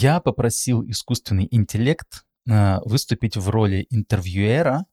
я 0.00 0.20
попросил 0.20 0.88
искусственный 0.88 1.48
интеллект 1.50 2.24
э, 2.48 2.78
выступить 2.84 3.36
в 3.36 3.48
роли 3.48 3.86
интервьюера 3.90 4.84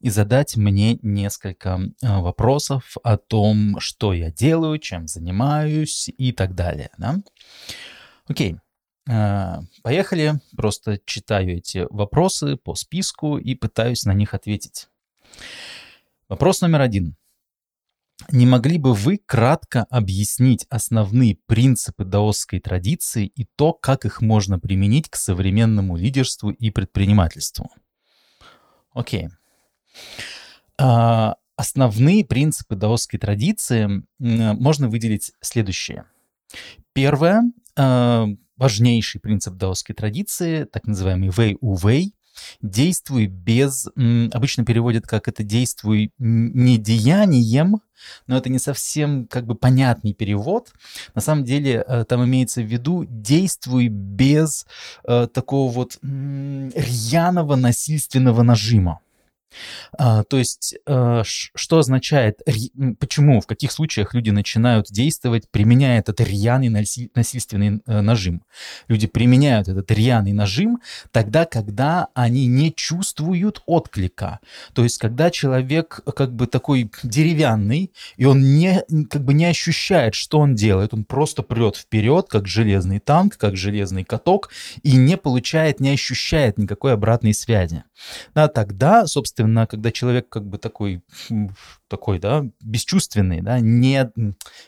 и 0.00 0.10
задать 0.10 0.56
мне 0.56 0.98
несколько 1.02 1.78
э, 1.78 2.20
вопросов 2.20 2.96
о 3.04 3.16
том, 3.16 3.78
что 3.78 4.12
я 4.12 4.32
делаю, 4.32 4.78
чем 4.78 5.06
занимаюсь 5.06 6.08
и 6.08 6.32
так 6.32 6.54
далее. 6.54 6.90
Да? 6.98 7.18
Окей, 8.26 8.56
э, 9.08 9.56
поехали. 9.82 10.40
Просто 10.56 10.98
читаю 11.04 11.58
эти 11.58 11.86
вопросы 11.90 12.56
по 12.56 12.74
списку 12.74 13.38
и 13.38 13.54
пытаюсь 13.54 14.04
на 14.04 14.14
них 14.14 14.34
ответить. 14.34 14.88
Вопрос 16.28 16.60
номер 16.60 16.80
один. 16.80 17.16
Не 18.30 18.46
могли 18.46 18.78
бы 18.78 18.94
вы 18.94 19.18
кратко 19.18 19.84
объяснить 19.84 20.66
основные 20.68 21.36
принципы 21.46 22.04
даосской 22.04 22.60
традиции 22.60 23.26
и 23.26 23.46
то, 23.56 23.72
как 23.72 24.04
их 24.04 24.20
можно 24.20 24.58
применить 24.58 25.08
к 25.08 25.16
современному 25.16 25.96
лидерству 25.96 26.50
и 26.50 26.70
предпринимательству? 26.70 27.70
Окей. 28.92 29.28
А, 30.78 31.36
основные 31.56 32.24
принципы 32.24 32.74
даосской 32.76 33.18
традиции 33.18 34.02
можно 34.18 34.88
выделить 34.88 35.32
следующие. 35.40 36.04
Первое, 36.92 37.42
а, 37.76 38.26
важнейший 38.56 39.20
принцип 39.20 39.54
даосской 39.54 39.94
традиции, 39.94 40.64
так 40.64 40.86
называемый 40.86 41.30
вэй 41.30 41.56
у 41.60 41.74
вэй, 41.74 42.14
действуй 42.62 43.26
без, 43.26 43.88
обычно 44.32 44.64
переводят 44.64 45.06
как 45.06 45.28
это 45.28 45.42
действуй 45.42 46.12
не 46.18 46.78
деянием, 46.78 47.80
но 48.26 48.36
это 48.36 48.48
не 48.48 48.58
совсем 48.58 49.26
как 49.26 49.46
бы 49.46 49.54
понятный 49.54 50.14
перевод. 50.14 50.72
На 51.14 51.20
самом 51.20 51.44
деле 51.44 51.84
э, 51.86 52.04
там 52.04 52.24
имеется 52.24 52.62
в 52.62 52.66
виду 52.66 53.04
действуй 53.06 53.88
без 53.88 54.66
э, 55.04 55.28
такого 55.32 55.70
вот 55.70 55.98
рьяного 56.02 57.56
насильственного 57.56 58.42
нажима. 58.42 59.00
А, 59.98 60.24
то 60.24 60.38
есть, 60.38 60.76
а, 60.86 61.22
что 61.24 61.78
означает, 61.78 62.40
почему, 62.98 63.40
в 63.40 63.46
каких 63.46 63.72
случаях 63.72 64.14
люди 64.14 64.30
начинают 64.30 64.86
действовать, 64.90 65.50
применяя 65.50 66.00
этот 66.00 66.20
рьяный 66.20 66.68
насильственный 66.68 67.80
э, 67.86 68.00
нажим? 68.00 68.42
Люди 68.88 69.06
применяют 69.06 69.68
этот 69.68 69.90
рьяный 69.90 70.32
нажим 70.32 70.80
тогда, 71.10 71.44
когда 71.44 72.08
они 72.14 72.46
не 72.46 72.72
чувствуют 72.72 73.62
отклика. 73.66 74.40
То 74.72 74.84
есть, 74.84 74.98
когда 74.98 75.30
человек 75.30 76.00
как 76.14 76.32
бы 76.32 76.46
такой 76.46 76.90
деревянный, 77.02 77.92
и 78.16 78.24
он 78.24 78.42
не, 78.42 78.82
как 79.10 79.24
бы 79.24 79.34
не 79.34 79.46
ощущает, 79.46 80.14
что 80.14 80.38
он 80.38 80.54
делает, 80.54 80.94
он 80.94 81.04
просто 81.04 81.42
прет 81.42 81.76
вперед, 81.76 82.26
как 82.28 82.46
железный 82.46 83.00
танк, 83.00 83.36
как 83.36 83.56
железный 83.56 84.04
каток, 84.04 84.50
и 84.82 84.96
не 84.96 85.16
получает, 85.16 85.80
не 85.80 85.90
ощущает 85.90 86.58
никакой 86.58 86.94
обратной 86.94 87.34
связи. 87.34 87.84
Да, 88.34 88.48
тогда, 88.48 89.06
собственно, 89.06 89.39
Естественно, 89.40 89.66
когда 89.66 89.90
человек 89.90 90.28
как 90.28 90.44
бы 90.44 90.58
такой, 90.58 91.02
такой, 91.90 92.18
да, 92.18 92.46
бесчувственный, 92.60 93.42
да, 93.42 93.60
не, 93.60 94.10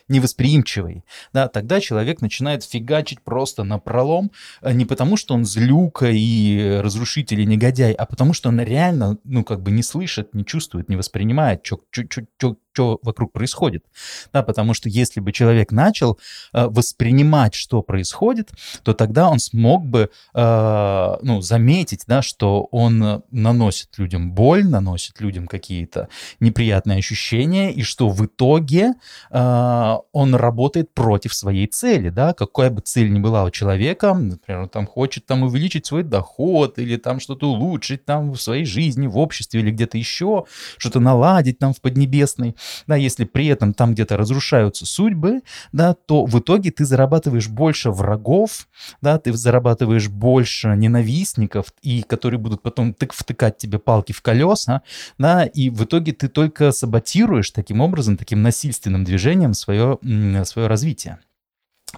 невосприимчивый, 0.07 1.03
да, 1.33 1.47
тогда 1.47 1.79
человек 1.79 2.21
начинает 2.21 2.63
фигачить 2.63 3.21
просто 3.21 3.63
на 3.63 3.79
пролом, 3.79 4.31
э, 4.61 4.73
не 4.73 4.85
потому 4.85 5.17
что 5.17 5.33
он 5.33 5.45
злюка 5.45 6.09
и 6.11 6.79
разрушитель 6.83 7.41
и 7.41 7.45
негодяй, 7.45 7.93
а 7.93 8.05
потому 8.05 8.33
что 8.33 8.49
он 8.49 8.59
реально, 8.61 9.17
ну, 9.23 9.43
как 9.43 9.61
бы 9.61 9.71
не 9.71 9.81
слышит, 9.81 10.35
не 10.35 10.45
чувствует, 10.45 10.89
не 10.89 10.97
воспринимает, 10.97 11.65
что 11.65 12.99
вокруг 13.03 13.31
происходит. 13.31 13.85
Да, 14.33 14.43
потому 14.43 14.73
что 14.73 14.89
если 14.89 15.19
бы 15.19 15.31
человек 15.31 15.71
начал 15.71 16.19
э, 16.53 16.65
воспринимать, 16.65 17.53
что 17.53 17.81
происходит, 17.81 18.51
то 18.83 18.93
тогда 18.93 19.29
он 19.29 19.39
смог 19.39 19.85
бы 19.85 20.09
э, 20.33 21.17
ну, 21.21 21.41
заметить, 21.41 22.03
да, 22.07 22.21
что 22.21 22.67
он 22.71 23.23
наносит 23.31 23.97
людям 23.97 24.33
боль, 24.33 24.65
наносит 24.65 25.21
людям 25.21 25.47
какие-то 25.47 26.09
неприятные 26.39 26.97
ощущения, 26.97 27.12
и 27.13 27.81
что 27.83 28.09
в 28.09 28.25
итоге 28.25 28.93
э, 29.31 29.95
он 30.11 30.35
работает 30.35 30.93
против 30.93 31.33
своей 31.33 31.67
цели. 31.67 32.09
Да? 32.09 32.33
Какая 32.33 32.69
бы 32.69 32.81
цель 32.81 33.11
ни 33.11 33.19
была 33.19 33.43
у 33.43 33.49
человека, 33.49 34.13
например, 34.13 34.63
он 34.63 34.69
там 34.69 34.87
хочет 34.87 35.25
там, 35.25 35.43
увеличить 35.43 35.85
свой 35.85 36.03
доход 36.03 36.79
или 36.79 36.97
там 36.97 37.19
что-то 37.19 37.49
улучшить 37.49 38.05
там, 38.05 38.31
в 38.31 38.41
своей 38.41 38.65
жизни, 38.65 39.07
в 39.07 39.17
обществе 39.17 39.61
или 39.61 39.71
где-то 39.71 39.97
еще, 39.97 40.45
что-то 40.77 40.99
наладить 40.99 41.59
там 41.59 41.73
в 41.73 41.81
Поднебесной, 41.81 42.55
да, 42.87 42.95
если 42.95 43.25
при 43.25 43.47
этом 43.47 43.73
там 43.73 43.93
где-то 43.93 44.17
разрушаются 44.17 44.85
судьбы, 44.85 45.41
да, 45.71 45.93
то 45.93 46.25
в 46.25 46.39
итоге 46.39 46.71
ты 46.71 46.85
зарабатываешь 46.85 47.47
больше 47.47 47.91
врагов, 47.91 48.67
да, 49.01 49.17
ты 49.17 49.33
зарабатываешь 49.33 50.09
больше 50.09 50.69
ненавистников, 50.69 51.67
и 51.81 52.03
которые 52.03 52.39
будут 52.39 52.61
потом 52.61 52.93
тык 52.93 53.13
втыкать 53.13 53.57
тебе 53.57 53.79
палки 53.79 54.11
в 54.11 54.21
колеса, 54.21 54.81
да, 55.17 55.45
и 55.45 55.69
в 55.69 55.83
итоге 55.83 56.13
ты 56.13 56.27
только 56.27 56.71
саботируешь 56.71 57.02
таким 57.51 57.81
образом, 57.81 58.17
таким 58.17 58.41
насильственным 58.41 59.03
движением 59.03 59.53
свое, 59.53 59.99
свое 60.45 60.67
развитие. 60.67 61.19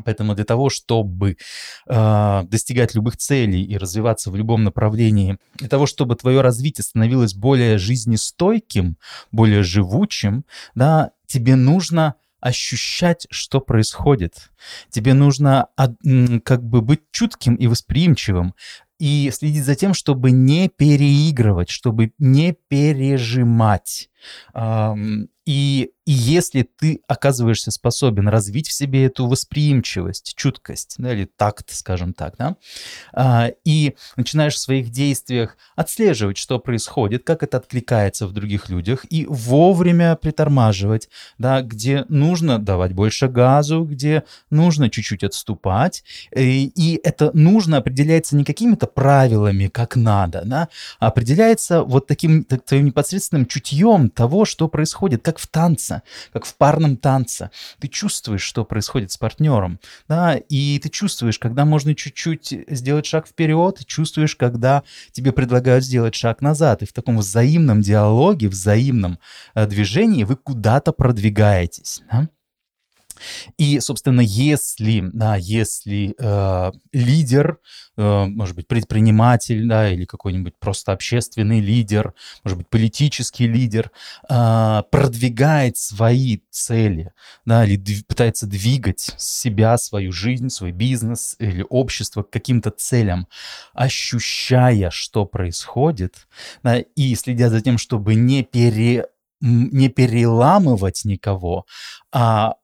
Поэтому 0.04 0.36
для 0.36 0.44
того, 0.44 0.70
чтобы 0.70 1.38
э, 1.88 2.44
достигать 2.48 2.96
любых 2.96 3.16
целей 3.16 3.64
и 3.64 3.78
развиваться 3.78 4.30
в 4.30 4.36
любом 4.36 4.64
направлении, 4.64 5.38
для 5.56 5.70
того, 5.70 5.86
чтобы 5.86 6.16
твое 6.16 6.42
развитие 6.42 6.84
становилось 6.84 7.34
более 7.34 7.78
жизнестойким, 7.78 8.98
более 9.32 9.64
живучим, 9.64 10.44
да, 10.74 11.12
тебе 11.28 11.56
нужно 11.56 12.16
ощущать, 12.42 13.26
что 13.32 13.60
происходит. 13.60 14.52
Тебе 14.90 15.14
нужно 15.14 15.68
как 16.44 16.64
бы 16.64 16.82
быть 16.82 17.02
чутким 17.12 17.56
и 17.56 17.68
восприимчивым 17.68 18.54
и 19.00 19.32
следить 19.34 19.66
за 19.66 19.76
тем, 19.76 19.94
чтобы 19.94 20.32
не 20.32 20.70
переигрывать, 20.70 21.70
чтобы 21.70 22.12
не 22.20 22.56
пережимать. 22.68 24.10
И, 25.46 25.92
и 26.06 26.12
если 26.12 26.64
ты 26.64 27.02
оказываешься 27.08 27.70
способен 27.70 28.28
развить 28.28 28.68
в 28.68 28.74
себе 28.74 29.06
эту 29.06 29.28
восприимчивость, 29.28 30.34
чуткость, 30.36 30.96
да, 30.98 31.14
или 31.14 31.26
такт, 31.26 31.70
скажем 31.72 32.14
так, 32.14 32.36
да, 32.38 32.56
а, 33.14 33.52
и 33.64 33.96
начинаешь 34.18 34.56
в 34.56 34.60
своих 34.60 34.90
действиях 34.90 35.56
отслеживать, 35.76 36.38
что 36.38 36.58
происходит, 36.58 37.24
как 37.24 37.44
это 37.44 37.58
откликается 37.58 38.26
в 38.26 38.34
других 38.34 38.70
людях, 38.70 39.06
и 39.10 39.28
вовремя 39.30 40.16
притормаживать, 40.16 41.10
да, 41.38 41.62
где 41.62 42.06
нужно 42.10 42.58
давать 42.58 42.94
больше 42.94 43.28
газу, 43.28 43.84
где 43.84 44.24
нужно 44.50 44.90
чуть-чуть 44.90 45.24
отступать, 45.24 46.04
и, 46.36 46.72
и 46.76 47.00
это 47.04 47.30
нужно 47.36 47.78
определяется 47.78 48.36
не 48.36 48.46
какими-то 48.46 48.88
правилами, 48.88 49.68
как 49.68 49.96
надо, 49.96 50.42
да, 50.44 50.70
а 51.00 51.08
определяется 51.08 51.84
вот 51.84 52.08
таким 52.08 52.46
твоим 52.46 52.86
непосредственным 52.86 53.46
чутьем 53.46 54.10
того, 54.16 54.46
что 54.46 54.68
происходит, 54.68 55.24
как 55.24 55.38
в 55.38 55.48
танце, 55.48 56.02
как 56.34 56.46
в 56.46 56.56
парном 56.56 56.98
танце. 56.98 57.52
Ты 57.80 57.88
чувствуешь, 57.88 58.42
что 58.42 58.66
происходит 58.66 59.12
с 59.12 59.18
партнером, 59.18 59.80
да, 60.08 60.36
и 60.36 60.80
ты 60.80 60.90
чувствуешь, 60.90 61.38
когда 61.38 61.66
можно 61.66 61.94
чуть-чуть 61.94 62.66
сделать 62.68 63.06
шаг 63.06 63.28
вперед, 63.28 63.86
чувствуешь, 63.86 64.36
когда 64.36 64.84
тебе 65.12 65.32
предлагают 65.32 65.84
сделать 65.84 66.16
шаг 66.16 66.42
назад, 66.42 66.82
и 66.82 66.86
в 66.86 66.94
таком 66.94 67.18
взаимном 67.20 67.82
диалоге, 67.82 68.48
взаимном 68.48 69.20
э, 69.54 69.68
движении 69.68 70.24
вы 70.24 70.36
куда-то 70.36 70.92
продвигаетесь, 70.94 72.02
да? 72.12 72.30
И, 73.58 73.80
собственно, 73.80 74.22
если, 74.22 75.02
да, 75.14 75.36
если 75.36 76.16
э, 76.18 76.72
лидер, 76.92 77.60
э, 77.98 78.26
может 78.26 78.56
быть, 78.56 78.68
предприниматель, 78.68 79.68
да, 79.68 79.90
или 79.90 80.06
какой-нибудь 80.06 80.58
просто 80.60 80.92
общественный 80.92 81.60
лидер, 81.60 82.14
может 82.44 82.58
быть, 82.58 82.70
политический 82.70 83.48
лидер, 83.48 83.92
э, 84.30 84.84
продвигает 84.92 85.78
свои 85.78 86.40
цели, 86.50 87.14
да, 87.46 87.66
или 87.66 87.78
дв- 87.78 88.06
пытается 88.08 88.48
двигать 88.48 89.14
себя, 89.18 89.78
свою 89.78 90.12
жизнь, 90.12 90.50
свой 90.50 90.72
бизнес 90.72 91.36
или 91.40 91.66
общество 91.70 92.24
к 92.24 92.30
каким-то 92.30 92.72
целям, 92.72 93.28
ощущая, 93.74 94.90
что 94.90 95.26
происходит, 95.26 96.28
да, 96.64 96.78
и 96.78 97.16
следя 97.16 97.50
за 97.50 97.62
тем, 97.62 97.78
чтобы 97.78 98.16
не 98.16 98.44
пере 98.44 99.06
не 99.42 99.90
переламывать 99.90 101.06
никого, 101.06 101.66
а 102.12 102.56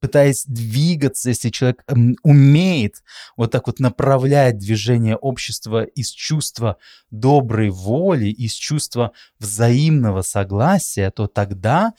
пытаясь 0.00 0.44
двигаться, 0.44 1.28
если 1.30 1.50
человек 1.50 1.84
умеет 2.22 3.02
вот 3.36 3.50
так 3.50 3.66
вот 3.66 3.80
направлять 3.80 4.58
движение 4.58 5.16
общества 5.16 5.84
из 5.84 6.10
чувства 6.10 6.78
доброй 7.10 7.70
воли, 7.70 8.26
из 8.26 8.52
чувства 8.52 9.12
взаимного 9.38 10.22
согласия, 10.22 11.10
то 11.10 11.26
тогда 11.26 11.94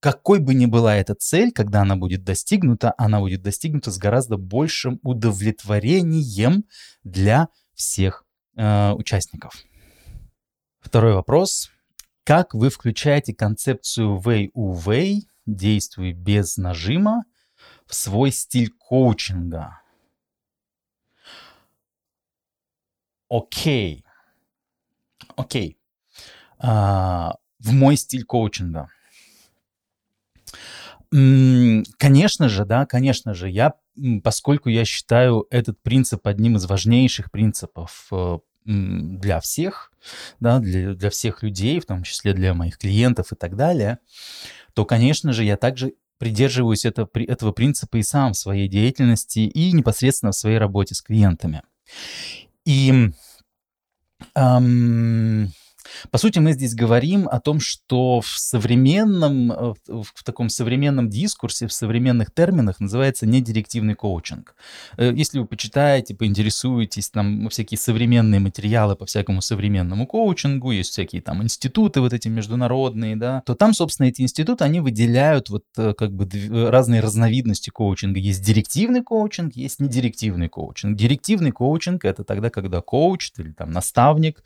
какой 0.00 0.40
бы 0.40 0.54
ни 0.54 0.66
была 0.66 0.96
эта 0.96 1.14
цель, 1.14 1.52
когда 1.52 1.82
она 1.82 1.94
будет 1.94 2.24
достигнута, 2.24 2.92
она 2.98 3.20
будет 3.20 3.42
достигнута 3.42 3.92
с 3.92 3.98
гораздо 3.98 4.36
большим 4.36 4.98
удовлетворением 5.04 6.64
для 7.04 7.48
всех 7.74 8.24
э, 8.56 8.90
участников. 8.92 9.62
Второй 10.80 11.14
вопрос. 11.14 11.70
Как 12.24 12.52
вы 12.52 12.68
включаете 12.68 13.32
концепцию 13.32 14.20
Wu 14.20 14.50
Wei, 14.54 15.20
действуй 15.46 16.12
без 16.12 16.56
нажима, 16.56 17.24
в 17.92 17.94
свой 17.94 18.32
стиль 18.32 18.70
коучинга. 18.70 19.82
окей, 23.28 24.04
окей, 25.36 25.78
а, 26.58 27.36
в 27.58 27.72
мой 27.72 27.96
стиль 27.96 28.24
коучинга. 28.24 28.88
Конечно 31.10 32.48
же, 32.48 32.64
да, 32.64 32.86
конечно 32.86 33.34
же, 33.34 33.50
я, 33.50 33.74
поскольку 34.24 34.70
я 34.70 34.86
считаю 34.86 35.46
этот 35.50 35.82
принцип 35.82 36.26
одним 36.26 36.56
из 36.56 36.64
важнейших 36.64 37.30
принципов 37.30 38.08
э, 38.10 38.38
для 38.64 39.40
всех, 39.40 39.92
да, 40.40 40.58
для, 40.58 40.94
для 40.94 41.10
всех 41.10 41.42
людей, 41.42 41.80
в 41.80 41.86
том 41.86 42.02
числе 42.02 42.32
для 42.32 42.54
моих 42.54 42.78
клиентов 42.78 43.32
и 43.32 43.36
так 43.36 43.56
далее, 43.56 43.98
то, 44.74 44.86
конечно 44.86 45.32
же, 45.32 45.44
я 45.44 45.58
также 45.58 45.94
придерживаюсь 46.22 46.84
этого, 46.84 47.08
этого 47.14 47.50
принципа 47.50 47.96
и 47.96 48.04
сам 48.04 48.32
в 48.32 48.38
своей 48.38 48.68
деятельности 48.68 49.40
и 49.40 49.72
непосредственно 49.72 50.30
в 50.30 50.36
своей 50.36 50.58
работе 50.58 50.94
с 50.94 51.02
клиентами. 51.02 51.62
И 52.64 53.10
эм, 54.36 55.52
по 56.10 56.18
сути, 56.18 56.38
мы 56.38 56.52
здесь 56.52 56.74
говорим 56.74 57.28
о 57.28 57.40
том, 57.40 57.60
что 57.60 58.20
в 58.20 58.26
современном, 58.26 59.52
э, 59.52 59.74
в 59.88 60.24
таком 60.24 60.48
современном 60.48 61.08
дискурсе, 61.08 61.66
в 61.66 61.72
современных 61.72 62.32
терминах 62.32 62.80
называется 62.80 63.26
недирективный 63.26 63.94
коучинг. 63.94 64.54
Э, 64.96 65.12
если 65.14 65.38
вы 65.38 65.46
почитаете, 65.46 66.14
поинтересуетесь, 66.14 67.10
там 67.10 67.48
всякие 67.48 67.78
современные 67.78 68.40
материалы 68.40 68.96
по 68.96 69.06
всякому 69.06 69.40
современному 69.40 70.06
коучингу, 70.06 70.70
есть 70.70 70.90
всякие 70.90 71.22
там 71.22 71.42
институты 71.42 72.00
вот 72.00 72.12
эти 72.12 72.28
международные, 72.28 73.16
да, 73.16 73.42
то 73.46 73.54
там, 73.54 73.74
собственно, 73.74 74.08
эти 74.08 74.22
институты, 74.22 74.64
они 74.64 74.80
выделяют 74.80 75.50
вот 75.50 75.64
э, 75.76 75.94
как 75.94 76.12
бы 76.12 76.28
разные 76.70 77.00
разновидности 77.00 77.70
коучинга. 77.70 78.18
Есть 78.20 78.44
директивный 78.44 79.02
коучинг, 79.02 79.54
есть 79.56 79.80
недирективный 79.80 80.48
коучинг. 80.48 80.96
Директивный 80.96 81.52
коучинг— 81.52 82.04
это 82.04 82.24
тогда, 82.24 82.50
когда 82.50 82.80
коуч 82.80 83.32
или 83.38 83.52
там 83.52 83.70
наставник 83.70 84.42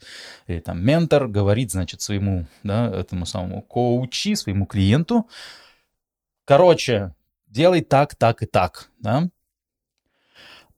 или 0.47 0.59
там 0.59 0.83
ментор 0.83 1.27
говорит, 1.37 1.71
значит, 1.71 2.01
своему, 2.01 2.47
да, 2.63 2.89
этому 2.89 3.27
самому 3.27 3.61
коучи, 3.61 4.33
своему 4.33 4.65
клиенту, 4.65 5.29
короче, 6.45 7.13
делай 7.45 7.81
так, 7.81 8.15
так 8.15 8.41
и 8.41 8.47
так, 8.47 8.89
да, 8.99 9.29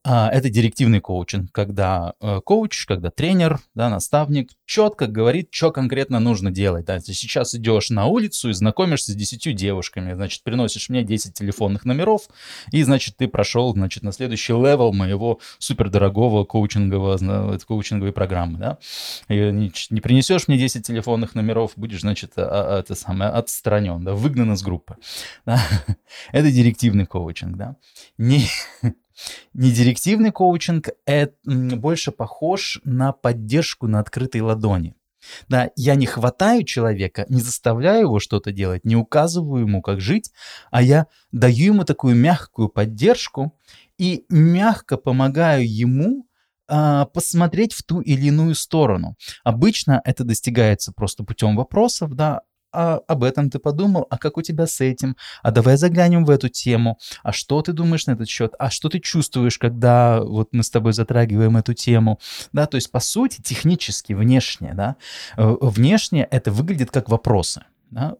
это 0.04 0.48
директивный 0.48 1.00
коучинг, 1.00 1.52
когда 1.52 2.14
э, 2.20 2.40
коуч, 2.42 2.86
когда 2.86 3.10
тренер, 3.10 3.60
да, 3.74 3.90
наставник 3.90 4.50
четко 4.64 5.06
говорит, 5.06 5.48
что 5.50 5.70
конкретно 5.72 6.20
нужно 6.20 6.50
делать. 6.50 6.86
Да. 6.86 6.98
Ты 6.98 7.12
сейчас 7.12 7.54
идешь 7.54 7.90
на 7.90 8.06
улицу 8.06 8.48
и 8.48 8.54
знакомишься 8.54 9.12
с 9.12 9.14
10 9.14 9.54
девушками, 9.54 10.14
значит, 10.14 10.42
приносишь 10.42 10.88
мне 10.88 11.02
10 11.02 11.34
телефонных 11.34 11.84
номеров, 11.84 12.22
и, 12.72 12.82
значит, 12.82 13.18
ты 13.18 13.28
прошел, 13.28 13.72
значит, 13.74 14.02
на 14.02 14.12
следующий 14.12 14.54
level 14.54 14.94
моего 14.94 15.38
супердорогого 15.58 16.44
коучингового, 16.44 17.58
коучинговой 17.58 18.12
программы. 18.12 18.58
Да. 18.58 18.78
И 19.28 19.34
не, 19.34 19.70
не 19.90 20.00
принесешь 20.00 20.48
мне 20.48 20.56
10 20.56 20.86
телефонных 20.86 21.34
номеров, 21.34 21.72
будешь, 21.76 22.00
значит, 22.00 22.32
а, 22.36 22.76
а, 22.76 22.80
это 22.80 22.94
самое, 22.94 23.30
отстранен, 23.30 24.02
да, 24.02 24.14
выгнан 24.14 24.54
из 24.54 24.62
группы. 24.62 24.96
Да. 25.44 25.60
Это 26.32 26.50
директивный 26.50 27.06
коучинг. 27.06 27.56
Да. 27.56 27.76
Не, 28.18 28.46
не 29.52 29.70
директивный 29.70 30.32
коучинг, 30.32 30.90
это 31.06 31.34
больше 31.44 32.10
похож 32.10 32.80
на 32.84 33.12
поддержку 33.12 33.86
на 33.86 34.00
открытой 34.00 34.40
ладони. 34.40 34.94
Да, 35.48 35.70
я 35.76 35.94
не 35.96 36.06
хватаю 36.06 36.64
человека, 36.64 37.26
не 37.28 37.40
заставляю 37.40 38.02
его 38.02 38.20
что-то 38.20 38.52
делать, 38.52 38.84
не 38.84 38.96
указываю 38.96 39.66
ему, 39.66 39.82
как 39.82 40.00
жить, 40.00 40.32
а 40.70 40.82
я 40.82 41.06
даю 41.30 41.74
ему 41.74 41.84
такую 41.84 42.16
мягкую 42.16 42.68
поддержку 42.68 43.54
и 43.98 44.24
мягко 44.30 44.96
помогаю 44.96 45.70
ему 45.70 46.26
а, 46.68 47.06
посмотреть 47.06 47.74
в 47.74 47.82
ту 47.82 48.00
или 48.00 48.28
иную 48.28 48.54
сторону. 48.54 49.16
Обычно 49.44 50.00
это 50.04 50.24
достигается 50.24 50.92
просто 50.92 51.24
путем 51.24 51.56
вопросов, 51.56 52.14
да, 52.14 52.42
а 52.72 53.00
об 53.06 53.24
этом 53.24 53.50
ты 53.50 53.58
подумал, 53.58 54.06
а 54.10 54.18
как 54.18 54.36
у 54.36 54.42
тебя 54.42 54.66
с 54.66 54.80
этим, 54.80 55.16
а 55.42 55.50
давай 55.50 55.76
заглянем 55.76 56.24
в 56.24 56.30
эту 56.30 56.48
тему, 56.48 56.98
а 57.22 57.32
что 57.32 57.62
ты 57.62 57.72
думаешь 57.72 58.06
на 58.06 58.12
этот 58.12 58.28
счет, 58.28 58.54
а 58.58 58.70
что 58.70 58.88
ты 58.88 59.00
чувствуешь, 59.00 59.58
когда 59.58 60.20
вот 60.20 60.48
мы 60.52 60.62
с 60.62 60.70
тобой 60.70 60.92
затрагиваем 60.92 61.56
эту 61.56 61.74
тему, 61.74 62.18
да, 62.52 62.66
то 62.66 62.76
есть 62.76 62.90
по 62.90 63.00
сути 63.00 63.40
технически, 63.40 64.12
внешне, 64.12 64.74
да, 64.74 64.96
э, 65.36 65.56
внешне 65.60 66.26
это 66.30 66.50
выглядит 66.50 66.90
как 66.90 67.08
вопросы, 67.08 67.64
да, 67.90 68.16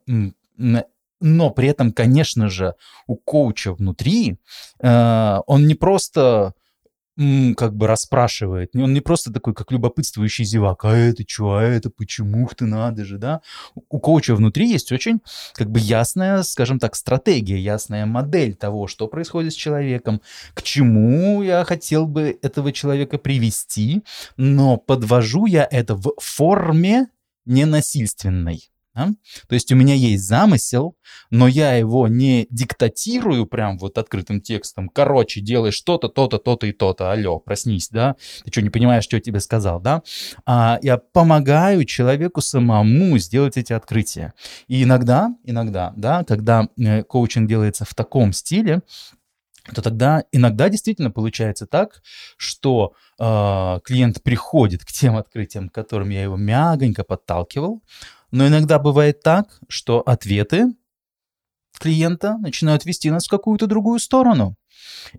но 1.20 1.50
при 1.50 1.68
этом, 1.68 1.92
конечно 1.92 2.48
же, 2.48 2.74
у 3.06 3.16
коуча 3.16 3.74
внутри 3.74 4.38
э, 4.80 5.38
он 5.46 5.66
не 5.66 5.74
просто 5.74 6.54
как 7.56 7.74
бы 7.76 7.86
расспрашивает. 7.86 8.74
Он 8.74 8.94
не 8.94 9.00
просто 9.00 9.32
такой, 9.32 9.54
как 9.54 9.70
любопытствующий 9.72 10.44
зевак, 10.44 10.84
а 10.84 10.96
это 10.96 11.22
что, 11.26 11.56
а 11.56 11.62
это 11.62 11.90
почему, 11.90 12.48
ты 12.56 12.64
надо 12.64 13.04
же, 13.04 13.18
да? 13.18 13.42
У 13.74 13.98
коуча 13.98 14.34
внутри 14.34 14.70
есть 14.70 14.90
очень 14.92 15.20
как 15.54 15.70
бы 15.70 15.80
ясная, 15.80 16.42
скажем 16.42 16.78
так, 16.78 16.94
стратегия, 16.94 17.58
ясная 17.58 18.06
модель 18.06 18.54
того, 18.54 18.86
что 18.86 19.06
происходит 19.06 19.52
с 19.52 19.56
человеком, 19.56 20.22
к 20.54 20.62
чему 20.62 21.42
я 21.42 21.64
хотел 21.64 22.06
бы 22.06 22.38
этого 22.42 22.72
человека 22.72 23.18
привести, 23.18 24.02
но 24.36 24.78
подвожу 24.78 25.46
я 25.46 25.68
это 25.70 25.94
в 25.94 26.14
форме 26.18 27.08
ненасильственной. 27.44 28.70
Да? 29.00 29.12
То 29.48 29.54
есть 29.54 29.72
у 29.72 29.76
меня 29.76 29.94
есть 29.94 30.24
замысел, 30.24 30.96
но 31.30 31.48
я 31.48 31.74
его 31.74 32.08
не 32.08 32.46
диктатирую 32.50 33.46
прям 33.46 33.78
вот 33.78 33.98
открытым 33.98 34.40
текстом. 34.40 34.88
Короче, 34.88 35.40
делай 35.40 35.70
что-то, 35.70 36.08
то-то, 36.08 36.38
то-то 36.38 36.66
и 36.66 36.72
то-то. 36.72 37.10
Алло, 37.10 37.38
проснись, 37.38 37.88
да? 37.88 38.16
Ты 38.44 38.50
что, 38.50 38.62
не 38.62 38.70
понимаешь, 38.70 39.04
что 39.04 39.16
я 39.16 39.22
тебе 39.22 39.40
сказал, 39.40 39.80
да? 39.80 40.02
А 40.44 40.78
я 40.82 40.98
помогаю 40.98 41.84
человеку 41.84 42.40
самому 42.40 43.18
сделать 43.18 43.56
эти 43.56 43.72
открытия. 43.72 44.34
И 44.68 44.82
иногда, 44.82 45.34
иногда, 45.44 45.92
да, 45.96 46.24
когда 46.24 46.68
э, 46.78 47.02
коучинг 47.02 47.48
делается 47.48 47.84
в 47.84 47.94
таком 47.94 48.32
стиле, 48.32 48.82
то 49.74 49.82
тогда 49.82 50.24
иногда 50.32 50.68
действительно 50.68 51.10
получается 51.10 51.66
так, 51.66 52.02
что 52.36 52.94
э, 53.18 53.80
клиент 53.84 54.22
приходит 54.22 54.84
к 54.84 54.88
тем 54.88 55.16
открытиям, 55.16 55.68
к 55.68 55.74
которым 55.74 56.10
я 56.10 56.22
его 56.22 56.36
мягонько 56.36 57.04
подталкивал, 57.04 57.82
но 58.30 58.46
иногда 58.46 58.78
бывает 58.78 59.22
так, 59.22 59.60
что 59.68 60.00
ответы 60.00 60.72
клиента 61.80 62.36
начинают 62.38 62.84
вести 62.84 63.10
нас 63.10 63.26
в 63.26 63.30
какую-то 63.30 63.66
другую 63.66 63.98
сторону. 63.98 64.56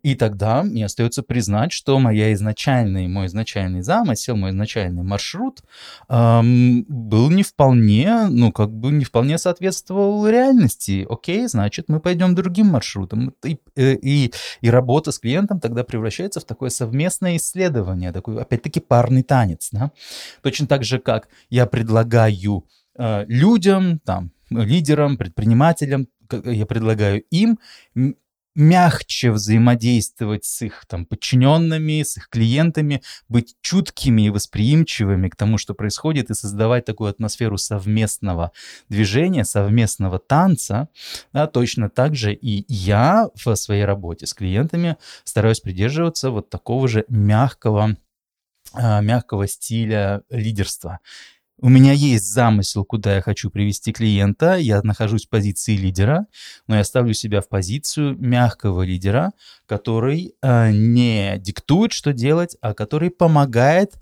И 0.03 0.15
тогда 0.15 0.63
мне 0.63 0.85
остается 0.85 1.23
признать, 1.23 1.71
что 1.71 1.99
моя 1.99 2.33
изначальный, 2.33 3.07
мой 3.07 3.27
изначальный 3.27 3.81
замысел, 3.81 4.35
мой 4.35 4.51
изначальный 4.51 5.03
маршрут 5.03 5.63
эм, 6.07 6.83
был 6.87 7.29
не 7.29 7.43
вполне, 7.43 8.27
ну, 8.29 8.51
как 8.51 8.71
бы 8.71 8.91
не 8.91 9.05
вполне 9.05 9.37
соответствовал 9.37 10.27
реальности. 10.27 11.05
Окей, 11.09 11.47
значит, 11.47 11.89
мы 11.89 11.99
пойдем 11.99 12.35
другим 12.35 12.67
маршрутом. 12.67 13.33
И, 13.43 13.59
э, 13.75 13.95
и, 13.95 14.31
и 14.61 14.69
работа 14.69 15.11
с 15.11 15.19
клиентом 15.19 15.59
тогда 15.59 15.83
превращается 15.83 16.39
в 16.39 16.45
такое 16.45 16.69
совместное 16.69 17.37
исследование, 17.37 18.11
такой, 18.11 18.41
опять-таки, 18.41 18.79
парный 18.79 19.23
танец. 19.23 19.69
Да? 19.71 19.91
Точно 20.41 20.67
так 20.67 20.83
же, 20.83 20.99
как 20.99 21.27
я 21.49 21.65
предлагаю 21.65 22.65
Э, 22.97 23.25
людям, 23.27 23.99
там, 23.99 24.31
лидерам, 24.49 25.17
предпринимателям, 25.17 26.07
я 26.45 26.65
предлагаю 26.65 27.21
им 27.29 27.59
мягче 28.53 29.31
взаимодействовать 29.31 30.43
с 30.43 30.61
их 30.61 30.85
там, 30.87 31.05
подчиненными, 31.05 32.03
с 32.03 32.17
их 32.17 32.27
клиентами, 32.29 33.01
быть 33.29 33.55
чуткими 33.61 34.23
и 34.23 34.29
восприимчивыми 34.29 35.29
к 35.29 35.35
тому, 35.35 35.57
что 35.57 35.73
происходит, 35.73 36.29
и 36.29 36.33
создавать 36.33 36.85
такую 36.85 37.09
атмосферу 37.09 37.57
совместного 37.57 38.51
движения, 38.89 39.45
совместного 39.45 40.19
танца. 40.19 40.89
Да, 41.31 41.47
точно 41.47 41.89
так 41.89 42.15
же 42.15 42.33
и 42.33 42.65
я 42.67 43.29
в 43.35 43.55
своей 43.55 43.85
работе 43.85 44.25
с 44.25 44.33
клиентами 44.33 44.97
стараюсь 45.23 45.61
придерживаться 45.61 46.29
вот 46.29 46.49
такого 46.49 46.89
же 46.89 47.05
мягкого, 47.07 47.95
а, 48.73 49.01
мягкого 49.01 49.47
стиля 49.47 50.23
лидерства. 50.29 50.99
У 51.63 51.69
меня 51.69 51.91
есть 51.91 52.25
замысел, 52.25 52.83
куда 52.83 53.17
я 53.17 53.21
хочу 53.21 53.51
привести 53.51 53.93
клиента, 53.93 54.55
я 54.57 54.81
нахожусь 54.81 55.27
в 55.27 55.29
позиции 55.29 55.77
лидера, 55.77 56.25
но 56.65 56.75
я 56.75 56.83
ставлю 56.83 57.13
себя 57.13 57.39
в 57.39 57.49
позицию 57.49 58.17
мягкого 58.17 58.81
лидера, 58.81 59.31
который 59.67 60.33
э, 60.41 60.71
не 60.71 61.37
диктует, 61.37 61.91
что 61.91 62.13
делать, 62.13 62.57
а 62.61 62.73
который 62.73 63.11
помогает 63.11 63.93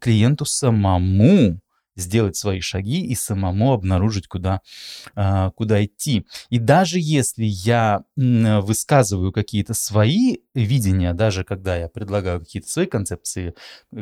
клиенту 0.00 0.44
самому 0.44 1.58
сделать 1.98 2.36
свои 2.36 2.60
шаги 2.60 3.04
и 3.04 3.14
самому 3.14 3.72
обнаружить, 3.72 4.28
куда, 4.28 4.60
а, 5.14 5.50
куда 5.50 5.84
идти. 5.84 6.26
И 6.48 6.58
даже 6.58 6.98
если 6.98 7.44
я 7.44 8.02
высказываю 8.16 9.32
какие-то 9.32 9.74
свои 9.74 10.38
видения, 10.54 11.12
даже 11.12 11.44
когда 11.44 11.76
я 11.76 11.88
предлагаю 11.88 12.40
какие-то 12.40 12.70
свои 12.70 12.86
концепции, 12.86 13.54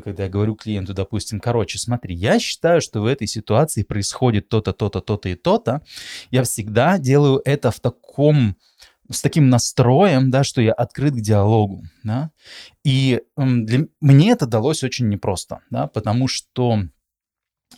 когда 0.04 0.24
я 0.24 0.28
говорю 0.28 0.54
клиенту, 0.54 0.94
допустим, 0.94 1.40
короче, 1.40 1.78
смотри, 1.78 2.14
я 2.14 2.38
считаю, 2.38 2.80
что 2.80 3.00
в 3.00 3.06
этой 3.06 3.26
ситуации 3.26 3.82
происходит 3.82 4.48
то-то, 4.48 4.72
то-то, 4.72 5.00
то-то 5.00 5.28
и 5.28 5.34
то-то, 5.34 5.82
я 6.30 6.42
всегда 6.42 6.98
делаю 6.98 7.40
это 7.44 7.70
в 7.70 7.80
таком 7.80 8.56
с 9.10 9.22
таким 9.22 9.48
настроем, 9.48 10.30
да, 10.30 10.42
что 10.42 10.60
я 10.60 10.72
открыт 10.72 11.14
к 11.14 11.20
диалогу, 11.20 11.84
да, 12.02 12.30
и 12.84 13.20
для, 13.36 13.86
мне 14.00 14.30
это 14.32 14.46
далось 14.46 14.82
очень 14.82 15.08
непросто, 15.08 15.60
да, 15.70 15.86
потому 15.86 16.26
что 16.28 16.80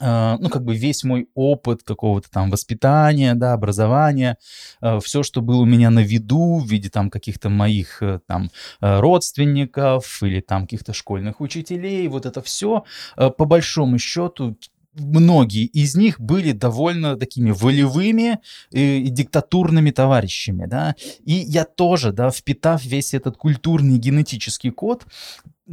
ну, 0.00 0.48
как 0.48 0.64
бы 0.64 0.76
весь 0.76 1.04
мой 1.04 1.28
опыт 1.34 1.82
какого-то 1.82 2.30
там 2.30 2.50
воспитания, 2.50 3.34
да, 3.34 3.52
образования, 3.52 4.36
uh, 4.82 5.00
все, 5.00 5.22
что 5.22 5.40
было 5.40 5.62
у 5.62 5.64
меня 5.64 5.90
на 5.90 6.00
виду 6.00 6.58
в 6.58 6.66
виде 6.66 6.90
там 6.90 7.10
каких-то 7.10 7.48
моих 7.48 8.02
uh, 8.02 8.20
там 8.26 8.50
родственников 8.80 10.22
или 10.22 10.40
там 10.40 10.62
каких-то 10.62 10.92
школьных 10.92 11.40
учителей, 11.40 12.08
вот 12.08 12.26
это 12.26 12.42
все, 12.42 12.84
по 13.16 13.44
большому 13.44 13.98
счету, 13.98 14.56
многие 14.98 15.64
из 15.64 15.94
них 15.96 16.20
были 16.20 16.52
довольно 16.52 17.16
такими 17.16 17.50
волевыми 17.50 18.40
и, 18.70 18.98
и 19.00 19.08
диктатурными 19.08 19.90
товарищами, 19.90 20.66
да, 20.66 20.94
и 21.24 21.32
я 21.32 21.64
тоже, 21.64 22.12
да, 22.12 22.30
впитав 22.30 22.84
весь 22.84 23.14
этот 23.14 23.36
культурный 23.36 23.98
генетический 23.98 24.70
код, 24.70 25.06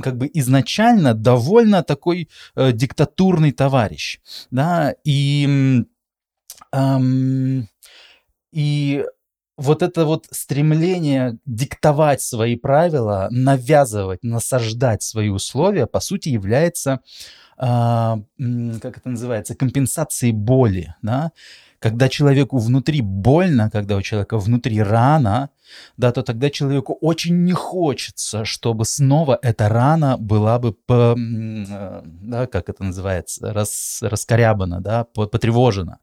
как 0.02 0.18
бы 0.18 0.30
изначально 0.34 1.14
довольно 1.14 1.84
такой 1.84 2.30
э, 2.56 2.72
диктатурный 2.72 3.52
товарищ, 3.52 4.20
да, 4.52 4.96
и 5.04 5.86
эм, 6.72 7.68
и 8.52 9.06
вот 9.58 9.82
это 9.82 10.06
вот 10.06 10.28
стремление 10.32 11.38
диктовать 11.46 12.22
свои 12.22 12.56
правила, 12.56 13.28
навязывать, 13.32 14.24
насаждать 14.24 15.02
свои 15.02 15.30
условия, 15.30 15.88
по 15.88 16.02
сути, 16.02 16.30
является 16.30 17.02
а, 17.58 18.20
как 18.82 18.98
это 18.98 19.10
называется, 19.10 19.56
компенсации 19.56 20.32
боли, 20.32 20.94
да, 21.02 21.32
когда 21.86 22.10
человеку 22.10 22.58
внутри 22.58 23.02
больно, 23.02 23.70
когда 23.70 23.96
у 23.96 24.02
человека 24.02 24.40
внутри 24.40 24.82
рана, 24.82 25.50
да, 25.98 26.12
то 26.12 26.24
тогда 26.24 26.50
человеку 26.50 26.98
очень 27.00 27.44
не 27.44 27.54
хочется, 27.54 28.44
чтобы 28.44 28.86
снова 28.86 29.38
эта 29.44 29.70
рана 29.70 30.18
была 30.18 30.58
бы, 30.58 30.74
по, 30.74 31.16
э, 31.16 32.02
да, 32.04 32.48
как 32.48 32.70
это 32.70 32.84
называется, 32.84 33.54
рас, 33.54 34.00
раскорябана, 34.02 34.82
да, 34.82 35.04
потревожена 35.04 36.00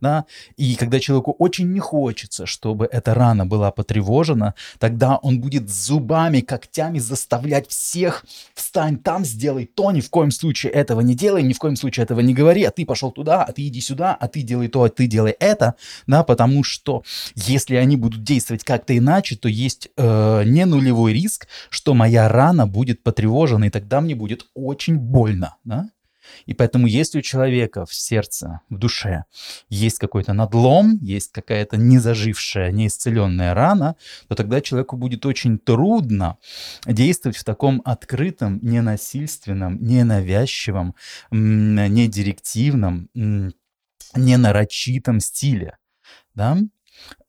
да, 0.00 0.24
и 0.56 0.74
когда 0.76 1.00
человеку 1.00 1.34
очень 1.38 1.72
не 1.72 1.80
хочется, 1.80 2.46
чтобы 2.46 2.88
эта 2.90 3.14
рана 3.14 3.46
была 3.46 3.70
потревожена, 3.70 4.54
тогда 4.78 5.16
он 5.16 5.40
будет 5.40 5.68
зубами, 5.68 6.40
когтями 6.40 6.98
заставлять 6.98 7.68
всех 7.68 8.24
встань 8.54 8.98
там, 8.98 9.24
сделай 9.24 9.66
то, 9.66 9.90
ни 9.92 10.00
в 10.00 10.10
коем 10.10 10.30
случае 10.30 10.72
этого 10.72 11.00
не 11.00 11.14
делай, 11.14 11.42
ни 11.42 11.52
в 11.52 11.58
коем 11.58 11.76
случае 11.76 12.04
этого 12.04 12.20
не 12.20 12.34
говори, 12.34 12.64
а 12.64 12.70
ты 12.70 12.84
пошел 12.84 13.10
туда, 13.10 13.44
а 13.44 13.52
ты 13.52 13.66
иди 13.66 13.80
сюда, 13.80 14.14
а 14.14 14.28
ты 14.28 14.42
делай 14.42 14.68
то, 14.68 14.82
а 14.82 14.88
ты 14.88 15.06
делай 15.06 15.36
это, 15.38 15.74
да, 16.06 16.22
потому 16.24 16.64
что 16.64 17.02
если 17.34 17.76
они 17.76 17.96
будут 17.96 18.22
действовать 18.22 18.64
как-то 18.64 18.96
иначе, 18.96 19.36
то 19.36 19.48
есть 19.48 19.88
э, 19.96 20.42
не 20.44 20.64
нулевой 20.64 21.12
риск, 21.12 21.46
что 21.70 21.94
моя 21.94 22.28
рана 22.28 22.66
будет 22.66 23.02
потревожена, 23.02 23.64
и 23.64 23.70
тогда 23.70 24.00
мне 24.00 24.14
будет 24.14 24.46
очень 24.54 24.96
больно, 24.98 25.56
да, 25.64 25.88
и 26.46 26.54
поэтому, 26.54 26.86
если 26.86 27.18
у 27.18 27.22
человека 27.22 27.84
в 27.84 27.94
сердце, 27.94 28.60
в 28.70 28.78
душе 28.78 29.24
есть 29.68 29.98
какой-то 29.98 30.32
надлом, 30.32 30.98
есть 31.02 31.32
какая-то 31.32 31.76
незажившая, 31.76 32.70
неисцеленная 32.70 33.52
рана, 33.52 33.96
то 34.28 34.34
тогда 34.36 34.60
человеку 34.60 34.96
будет 34.96 35.26
очень 35.26 35.58
трудно 35.58 36.38
действовать 36.86 37.36
в 37.36 37.44
таком 37.44 37.82
открытом, 37.84 38.60
ненасильственном, 38.62 39.82
ненавязчивом, 39.82 40.94
недирективном, 41.30 43.10
ненарочитом 44.14 45.20
стиле. 45.20 45.76
Да? 46.34 46.58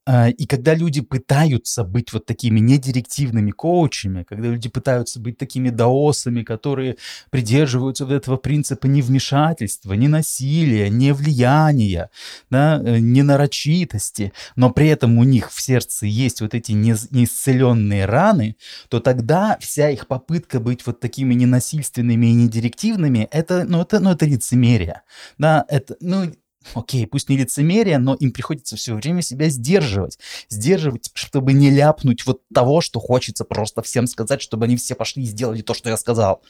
А, 0.09 0.29
и 0.29 0.45
когда 0.45 0.73
люди 0.73 1.01
пытаются 1.01 1.83
быть 1.83 2.13
вот 2.13 2.25
такими 2.25 2.61
недирективными 2.61 3.51
коучами, 3.51 4.23
когда 4.23 4.47
люди 4.47 4.69
пытаются 4.69 5.19
быть 5.19 5.37
такими 5.37 5.69
даосами, 5.69 6.43
которые 6.43 6.95
придерживаются 7.29 8.05
вот 8.05 8.13
этого 8.13 8.37
принципа 8.37 8.85
невмешательства, 8.85 9.91
не 9.93 10.07
насилия, 10.07 10.89
не 10.89 11.11
влияния, 11.11 12.09
да, 12.49 12.81
э, 12.81 12.99
не 12.99 13.21
нарочитости, 13.21 14.31
но 14.55 14.69
при 14.69 14.87
этом 14.87 15.17
у 15.17 15.25
них 15.25 15.51
в 15.51 15.61
сердце 15.61 16.05
есть 16.05 16.39
вот 16.39 16.53
эти 16.53 16.71
неисцеленные 16.71 18.05
раны, 18.05 18.55
то 18.87 19.01
тогда 19.01 19.57
вся 19.59 19.89
их 19.89 20.07
попытка 20.07 20.61
быть 20.61 20.85
вот 20.85 21.01
такими 21.01 21.33
ненасильственными 21.33 22.27
и 22.27 22.33
недирективными, 22.33 23.27
это, 23.29 23.65
ну, 23.67 23.81
это, 23.81 23.99
ну, 23.99 24.11
это 24.11 24.25
лицемерие. 24.25 25.01
Да, 25.37 25.65
это, 25.67 25.97
ну, 25.99 26.31
окей, 26.74 27.07
пусть 27.07 27.29
не 27.29 27.38
лицемерие, 27.38 27.97
но 27.97 28.15
им 28.15 28.31
приходится 28.31 28.75
все 28.75 28.95
время 28.95 29.21
себя 29.21 29.50
сдерживать. 29.50 30.19
Сдерживать, 30.50 31.09
чтобы 31.13 31.53
не 31.53 31.69
ляпнуть 31.69 32.25
вот 32.25 32.41
того, 32.53 32.81
что 32.81 33.00
хочется 33.00 33.45
просто 33.45 33.81
всем 33.81 34.07
сказать, 34.07 34.41
чтобы 34.41 34.65
они 34.65 34.77
все 34.77 34.95
пошли 34.95 35.24
и 35.24 35.27
сделали 35.27 35.62
то, 35.62 35.74
что 35.74 35.89
я 35.89 35.97
сказал. 35.97 36.41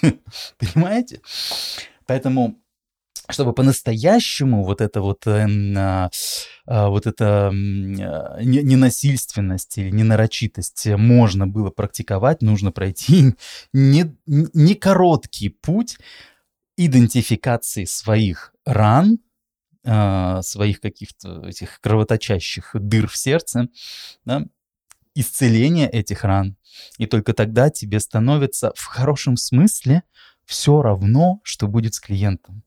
Понимаете? 0.58 1.20
Поэтому 2.06 2.56
чтобы 3.32 3.52
по-настоящему 3.52 4.64
вот 4.64 4.80
это 4.80 5.00
вот, 5.00 5.26
э, 5.26 5.46
а, 6.66 6.88
вот 6.88 7.06
это 7.06 7.50
э, 7.52 8.42
ненасильственность 8.42 9.78
или 9.78 9.90
ненарочитость 9.90 10.86
можно 10.86 11.46
было 11.46 11.70
практиковать, 11.70 12.42
нужно 12.42 12.72
пройти 12.72 13.34
не, 13.72 14.16
не 14.26 14.74
короткий 14.74 15.50
путь 15.50 15.98
идентификации 16.86 17.84
своих 17.84 18.54
ран, 18.64 19.18
э, 19.84 20.40
своих 20.42 20.80
каких-то 20.80 21.46
этих 21.46 21.80
кровоточащих 21.80 22.70
дыр 22.74 23.06
в 23.06 23.16
сердце, 23.16 23.68
да, 24.24 24.46
исцеление 25.14 25.88
этих 25.90 26.24
ран. 26.24 26.56
И 26.98 27.06
только 27.06 27.34
тогда 27.34 27.70
тебе 27.70 28.00
становится 28.00 28.72
в 28.76 28.84
хорошем 28.86 29.36
смысле 29.36 30.02
все 30.46 30.80
равно, 30.82 31.40
что 31.42 31.68
будет 31.68 31.94
с 31.94 32.00
клиентом. 32.00 32.62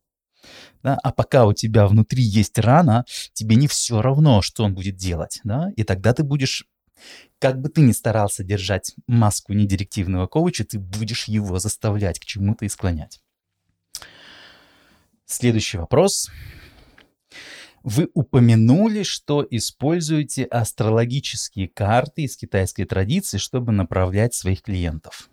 Да? 0.83 0.97
А 1.01 1.11
пока 1.11 1.45
у 1.45 1.53
тебя 1.53 1.87
внутри 1.87 2.21
есть 2.23 2.59
рана, 2.59 3.05
тебе 3.33 3.55
не 3.55 3.67
все 3.67 4.01
равно, 4.01 4.41
что 4.41 4.63
он 4.63 4.75
будет 4.75 4.95
делать. 4.95 5.39
Да? 5.43 5.71
И 5.75 5.83
тогда 5.83 6.13
ты 6.13 6.23
будешь, 6.23 6.67
как 7.39 7.59
бы 7.59 7.69
ты 7.69 7.81
ни 7.81 7.93
старался 7.93 8.43
держать 8.43 8.93
маску 9.07 9.53
недирективного 9.53 10.27
коуча, 10.27 10.65
ты 10.65 10.79
будешь 10.79 11.25
его 11.25 11.59
заставлять 11.59 12.19
к 12.19 12.25
чему-то 12.25 12.65
и 12.65 12.69
склонять. 12.69 13.21
Следующий 15.25 15.77
вопрос. 15.77 16.29
Вы 17.83 18.09
упомянули, 18.13 19.03
что 19.03 19.45
используете 19.49 20.45
астрологические 20.45 21.67
карты 21.67 22.23
из 22.23 22.37
китайской 22.37 22.85
традиции, 22.85 23.37
чтобы 23.37 23.73
направлять 23.73 24.33
своих 24.33 24.61
клиентов. 24.61 25.29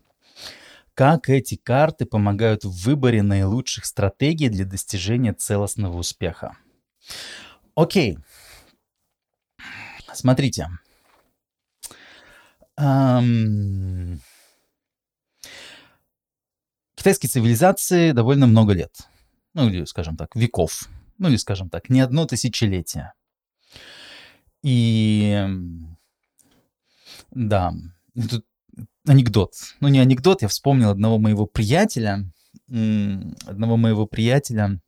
Как 0.95 1.29
эти 1.29 1.55
карты 1.55 2.07
помогают 2.07 2.65
в 2.65 2.85
выборе 2.85 3.23
наилучших 3.23 3.85
стратегий 3.85 4.49
для 4.49 4.65
достижения 4.65 5.33
целостного 5.33 5.97
успеха? 5.97 6.57
Окей. 7.75 8.19
Смотрите. 10.13 10.69
Эм... 12.77 14.21
Китайской 16.97 17.29
цивилизации 17.29 18.11
довольно 18.11 18.47
много 18.47 18.75
лет 18.75 19.10
ну 19.55 19.69
или, 19.69 19.85
скажем 19.85 20.17
так, 20.17 20.37
веков, 20.37 20.89
ну 21.19 21.29
или, 21.29 21.37
скажем 21.37 21.71
так, 21.71 21.89
не 21.89 22.01
одно 22.01 22.27
тысячелетие. 22.27 23.13
И 24.63 25.47
да, 27.31 27.73
тут 28.15 28.45
анекдот. 29.07 29.53
Ну, 29.81 29.89
не 29.89 30.01
анекдот, 30.01 30.43
я 30.43 30.49
вспомнил 30.49 30.91
одного 30.91 31.19
моего 31.19 31.47
приятеля, 31.47 32.31
одного 32.69 33.77
моего 33.77 34.07
приятеля, 34.07 34.81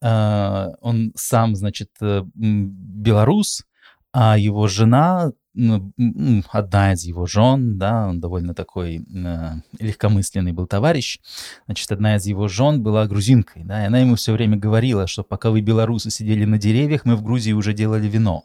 а, 0.00 0.70
он 0.80 1.12
сам, 1.16 1.56
значит, 1.56 1.90
э, 2.00 2.22
белорус, 2.34 3.64
а 4.12 4.38
его 4.38 4.68
жена 4.68 5.32
одна 5.54 6.92
из 6.92 7.04
его 7.04 7.26
жен, 7.26 7.78
да, 7.78 8.08
он 8.08 8.20
довольно 8.20 8.54
такой 8.54 8.98
э, 8.98 9.52
легкомысленный 9.78 10.52
был 10.52 10.66
товарищ, 10.66 11.20
значит, 11.66 11.90
одна 11.90 12.16
из 12.16 12.26
его 12.26 12.48
жен 12.48 12.82
была 12.82 13.06
грузинкой, 13.06 13.64
да, 13.64 13.82
и 13.82 13.86
она 13.86 13.98
ему 13.98 14.16
все 14.16 14.32
время 14.32 14.56
говорила, 14.56 15.06
что 15.06 15.24
пока 15.24 15.50
вы, 15.50 15.60
белорусы, 15.60 16.10
сидели 16.10 16.44
на 16.44 16.58
деревьях, 16.58 17.04
мы 17.04 17.16
в 17.16 17.22
Грузии 17.22 17.52
уже 17.52 17.72
делали 17.72 18.06
вино. 18.08 18.44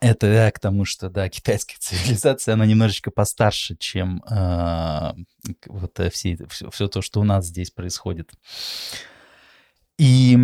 Это 0.00 0.32
да, 0.32 0.50
к 0.50 0.60
тому, 0.60 0.84
что, 0.84 1.08
да, 1.10 1.28
китайская 1.28 1.76
цивилизация, 1.80 2.54
она 2.54 2.66
немножечко 2.66 3.10
постарше, 3.10 3.76
чем 3.76 4.22
э, 4.30 5.12
вот 5.66 5.98
э, 6.00 6.10
все, 6.10 6.38
все, 6.48 6.70
все 6.70 6.88
то, 6.88 7.02
что 7.02 7.20
у 7.20 7.24
нас 7.24 7.46
здесь 7.46 7.70
происходит. 7.70 8.30
И 9.98 10.36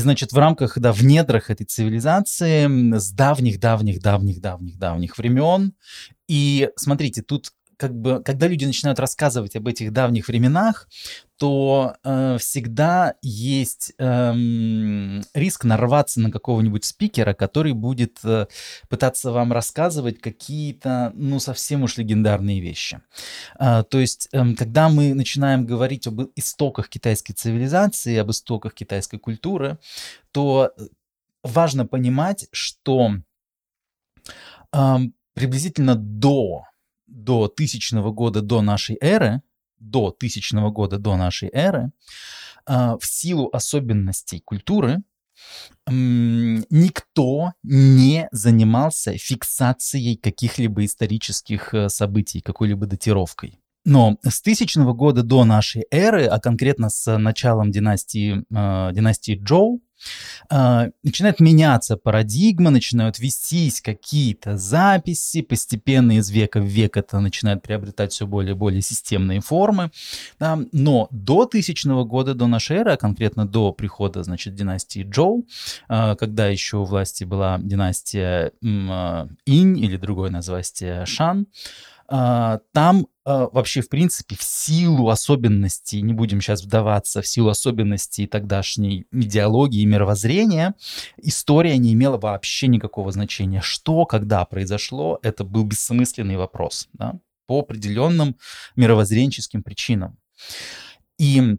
значит, 0.00 0.32
в 0.32 0.38
рамках, 0.38 0.78
да, 0.78 0.92
в 0.92 1.04
недрах 1.04 1.50
этой 1.50 1.64
цивилизации 1.64 2.96
с 2.98 3.12
давних-давних-давних-давних-давних 3.12 5.18
времен. 5.18 5.74
И 6.28 6.68
смотрите, 6.76 7.22
тут 7.22 7.52
как 7.80 7.94
бы, 7.94 8.22
когда 8.22 8.46
люди 8.46 8.66
начинают 8.66 9.00
рассказывать 9.00 9.56
об 9.56 9.66
этих 9.66 9.90
давних 9.90 10.28
временах, 10.28 10.86
то 11.38 11.96
э, 12.04 12.36
всегда 12.38 13.14
есть 13.22 13.94
э, 13.96 14.32
риск 15.32 15.64
нарваться 15.64 16.20
на 16.20 16.30
какого-нибудь 16.30 16.84
спикера, 16.84 17.32
который 17.32 17.72
будет 17.72 18.18
э, 18.22 18.48
пытаться 18.90 19.32
вам 19.32 19.54
рассказывать 19.54 20.20
какие-то, 20.20 21.12
ну, 21.14 21.40
совсем 21.40 21.82
уж 21.82 21.96
легендарные 21.96 22.60
вещи. 22.60 23.00
Э, 23.58 23.82
то 23.88 23.98
есть, 23.98 24.28
э, 24.32 24.54
когда 24.58 24.90
мы 24.90 25.14
начинаем 25.14 25.64
говорить 25.64 26.06
об 26.06 26.20
истоках 26.36 26.90
китайской 26.90 27.32
цивилизации, 27.32 28.18
об 28.18 28.30
истоках 28.30 28.74
китайской 28.74 29.16
культуры, 29.16 29.78
то 30.32 30.70
важно 31.42 31.86
понимать, 31.86 32.46
что 32.52 33.12
э, 34.74 34.96
приблизительно 35.32 35.94
до, 35.94 36.64
до 37.24 37.48
тысячного 37.48 38.10
года 38.12 38.40
до 38.42 38.62
нашей 38.62 38.96
эры, 39.00 39.42
до 39.78 40.10
тысячного 40.10 40.70
года 40.70 40.98
до 40.98 41.16
нашей 41.16 41.50
эры, 41.52 41.92
а, 42.66 42.98
в 42.98 43.06
силу 43.06 43.48
особенностей 43.52 44.40
культуры, 44.40 45.02
никто 45.86 47.52
не 47.62 48.28
занимался 48.30 49.16
фиксацией 49.16 50.16
каких-либо 50.16 50.84
исторических 50.84 51.74
э, 51.74 51.88
событий, 51.88 52.40
какой-либо 52.40 52.86
датировкой. 52.86 53.58
Но 53.84 54.18
с 54.22 54.42
тысячного 54.42 54.92
года 54.92 55.22
до 55.22 55.44
нашей 55.44 55.86
эры, 55.90 56.26
а 56.26 56.38
конкретно 56.38 56.90
с 56.90 57.16
началом 57.16 57.70
династии, 57.70 58.44
э, 58.50 58.92
династии 58.92 59.40
Джоу, 59.42 59.80
начинает 60.50 61.40
меняться 61.40 61.96
парадигма, 61.96 62.70
начинают 62.70 63.18
вестись 63.18 63.80
какие-то 63.80 64.56
записи, 64.56 65.42
постепенно 65.42 66.18
из 66.18 66.30
века 66.30 66.60
в 66.60 66.64
век 66.64 66.96
это 66.96 67.20
начинает 67.20 67.62
приобретать 67.62 68.12
все 68.12 68.26
более 68.26 68.52
и 68.52 68.56
более 68.56 68.82
системные 68.82 69.40
формы. 69.40 69.90
Да? 70.38 70.58
Но 70.72 71.08
до 71.10 71.46
тысячного 71.46 72.04
года, 72.04 72.34
до 72.34 72.46
нашей 72.46 72.78
эры, 72.78 72.92
а 72.92 72.96
конкретно 72.96 73.46
до 73.46 73.72
прихода, 73.72 74.22
значит, 74.22 74.54
династии 74.54 75.06
Джоу, 75.08 75.46
э, 75.88 76.16
когда 76.16 76.48
еще 76.48 76.78
у 76.78 76.84
власти 76.84 77.24
была 77.24 77.58
династия 77.58 78.52
э, 78.62 79.26
Инь 79.46 79.78
или 79.78 79.96
другое 79.96 80.30
название 80.30 80.50
Шан, 81.06 81.42
э, 81.42 81.44
там 82.10 83.06
а, 83.24 83.48
вообще, 83.52 83.80
в 83.80 83.88
принципе, 83.88 84.34
в 84.34 84.42
силу 84.42 85.08
особенностей, 85.08 86.02
не 86.02 86.12
будем 86.12 86.40
сейчас 86.40 86.64
вдаваться, 86.64 87.22
в 87.22 87.26
силу 87.26 87.50
особенностей 87.50 88.26
тогдашней 88.26 89.06
идеологии 89.12 89.82
и 89.82 89.86
мировоззрения, 89.86 90.74
история 91.18 91.78
не 91.78 91.92
имела 91.92 92.18
вообще 92.18 92.66
никакого 92.66 93.12
значения. 93.12 93.60
Что, 93.60 94.04
когда 94.06 94.44
произошло, 94.44 95.20
это 95.22 95.44
был 95.44 95.64
бессмысленный 95.64 96.36
вопрос, 96.36 96.88
да, 96.94 97.20
по 97.46 97.60
определенным 97.60 98.36
мировоззренческим 98.74 99.62
причинам. 99.62 100.18
И, 101.18 101.56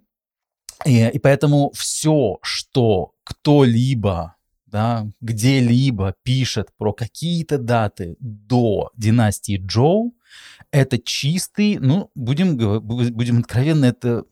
и, 0.86 1.08
и 1.08 1.20
поэтому 1.20 1.72
все, 1.74 2.40
что 2.42 3.14
кто-либо 3.24 4.36
да, 4.66 5.06
где-либо 5.20 6.16
пишет 6.24 6.70
про 6.78 6.94
какие-то 6.94 7.58
даты 7.58 8.16
до 8.20 8.90
династии 8.96 9.62
Джоу, 9.64 10.16
это 10.72 10.98
чистый, 10.98 11.78
ну, 11.78 12.12
будем, 12.16 12.58
будем 12.82 13.40
откровенны, 13.40 13.86
это 13.86 14.24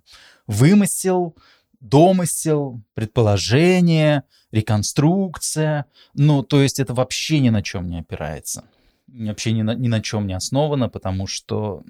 вымысел, 0.48 1.36
домысел, 1.80 2.82
предположение, 2.94 4.24
реконструкция. 4.52 5.86
Ну, 6.14 6.44
то 6.44 6.62
есть 6.62 6.80
это 6.80 6.94
вообще 6.94 7.40
ни 7.40 7.50
на 7.50 7.62
чем 7.62 7.88
не 7.88 8.00
опирается. 8.00 8.66
Вообще 9.08 9.52
ни 9.52 9.62
на, 9.62 9.76
ни 9.76 9.88
на 9.88 10.02
чем 10.02 10.28
не 10.28 10.34
основано, 10.34 10.90
потому 10.90 11.28
что 11.28 11.84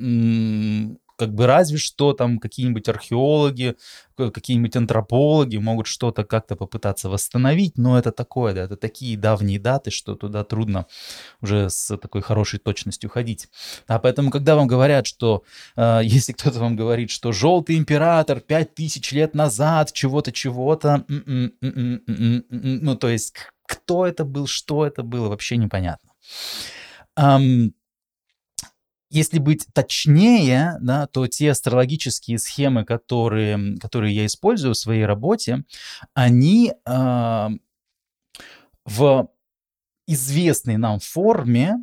как 1.20 1.34
бы 1.34 1.48
разве 1.48 1.78
что 1.78 2.14
там 2.14 2.40
какие-нибудь 2.40 2.88
археологи, 2.88 3.76
какие-нибудь 4.16 4.76
антропологи 4.78 5.58
могут 5.58 5.88
что-то 5.88 6.24
как-то 6.24 6.56
попытаться 6.56 7.10
восстановить, 7.10 7.78
но 7.78 8.00
это 8.00 8.14
такое, 8.14 8.54
да, 8.54 8.64
это 8.64 8.78
такие 8.78 9.18
давние 9.18 9.60
даты, 9.60 9.92
что 9.92 10.16
туда 10.16 10.46
трудно 10.46 10.86
уже 11.42 11.70
с 11.70 11.98
такой 11.98 12.22
хорошей 12.22 12.60
точностью 12.60 13.10
ходить. 13.10 13.50
А 13.88 14.00
поэтому, 14.00 14.32
когда 14.32 14.56
вам 14.56 14.68
говорят, 14.68 15.08
что 15.08 15.44
э, 15.76 16.00
если 16.04 16.32
кто-то 16.32 16.60
вам 16.60 16.78
говорит, 16.78 17.12
что 17.12 17.34
желтый 17.34 17.78
император 17.78 18.40
пять 18.40 18.74
тысяч 18.74 19.12
лет 19.12 19.36
назад 19.36 19.92
чего-то, 19.92 20.32
чего-то, 20.32 21.04
ну, 21.08 22.96
то 22.96 23.10
есть 23.10 23.34
кто 23.68 24.06
это 24.06 24.24
был, 24.24 24.48
что 24.48 24.86
это 24.86 25.04
было, 25.04 25.28
вообще 25.28 25.58
непонятно. 25.58 26.12
Um, 27.18 27.74
если 29.10 29.40
быть 29.40 29.66
точнее, 29.74 30.78
да, 30.82 31.08
то 31.08 31.26
те 31.28 31.52
астрологические 31.52 32.38
схемы, 32.38 32.86
которые, 32.86 33.78
которые 33.80 34.16
я 34.16 34.26
использую 34.26 34.74
в 34.74 34.78
своей 34.78 35.06
работе, 35.06 35.64
они 36.14 36.74
э, 36.86 37.48
в 38.86 39.30
известной 40.06 40.78
нам 40.78 41.00
форме 41.00 41.78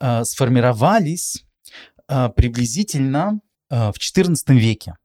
э, 0.00 0.24
сформировались 0.24 1.44
э, 2.08 2.28
приблизительно 2.30 3.40
э, 3.68 3.92
в 3.92 3.96
XIV 3.98 4.34
веке. 4.54 4.96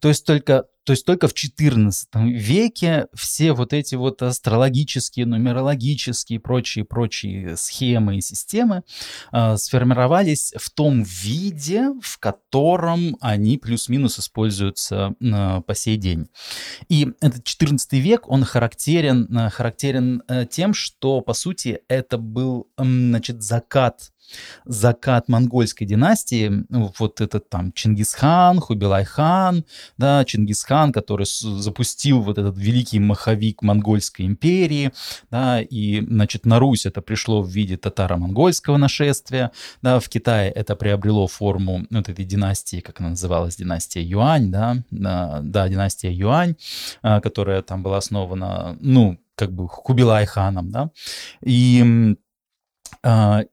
То 0.00 0.08
есть 0.08 0.24
только 0.24 0.66
то 0.88 0.92
есть 0.92 1.04
только 1.04 1.28
в 1.28 1.34
XIV 1.34 1.92
веке 2.30 3.08
все 3.12 3.52
вот 3.52 3.74
эти 3.74 3.94
вот 3.94 4.22
астрологические, 4.22 5.26
нумерологические 5.26 6.38
и 6.38 6.40
прочие-прочие 6.40 7.58
схемы 7.58 8.16
и 8.16 8.22
системы 8.22 8.84
э, 9.30 9.58
сформировались 9.58 10.54
в 10.56 10.70
том 10.70 11.02
виде, 11.02 11.90
в 12.00 12.18
котором 12.18 13.18
они 13.20 13.58
плюс-минус 13.58 14.18
используются 14.18 15.14
э, 15.20 15.60
по 15.60 15.74
сей 15.74 15.98
день. 15.98 16.30
И 16.88 17.12
этот 17.20 17.44
XIV 17.44 17.78
век, 17.98 18.26
он 18.26 18.44
характерен, 18.44 19.28
э, 19.36 19.50
характерен 19.50 20.22
тем, 20.50 20.72
что, 20.72 21.20
по 21.20 21.34
сути, 21.34 21.80
это 21.88 22.16
был, 22.16 22.70
э, 22.78 22.82
значит, 22.82 23.42
закат 23.42 24.10
закат 24.64 25.28
монгольской 25.28 25.84
династии, 25.84 26.64
вот 26.98 27.20
этот 27.20 27.48
там 27.48 27.72
Чингисхан, 27.72 28.60
Хубилай-хан, 28.60 29.64
да, 29.96 30.24
Чингисхан, 30.24 30.77
который 30.92 31.26
запустил 31.26 32.20
вот 32.20 32.38
этот 32.38 32.56
великий 32.56 33.00
маховик 33.00 33.62
монгольской 33.62 34.22
империи, 34.22 34.92
да, 35.30 35.60
и, 35.60 36.00
значит, 36.00 36.46
на 36.46 36.58
Русь 36.58 36.86
это 36.86 37.02
пришло 37.02 37.42
в 37.42 37.48
виде 37.48 37.76
татаро-монгольского 37.76 38.76
нашествия, 38.76 39.50
да, 39.82 40.00
в 40.00 40.08
Китае 40.08 40.50
это 40.50 40.76
приобрело 40.76 41.26
форму 41.26 41.86
вот 41.90 42.08
этой 42.08 42.24
династии, 42.24 42.80
как 42.80 43.00
она 43.00 43.10
называлась, 43.10 43.56
династия 43.56 44.02
Юань, 44.02 44.50
да, 44.50 44.84
да, 44.90 45.68
династия 45.68 46.12
Юань, 46.12 46.56
а, 47.02 47.20
которая 47.20 47.62
там 47.62 47.82
была 47.82 47.98
основана, 47.98 48.76
ну, 48.80 49.18
как 49.34 49.52
бы 49.52 49.68
Хубилай-ханом, 49.68 50.70
да, 50.70 50.90
и 51.44 52.16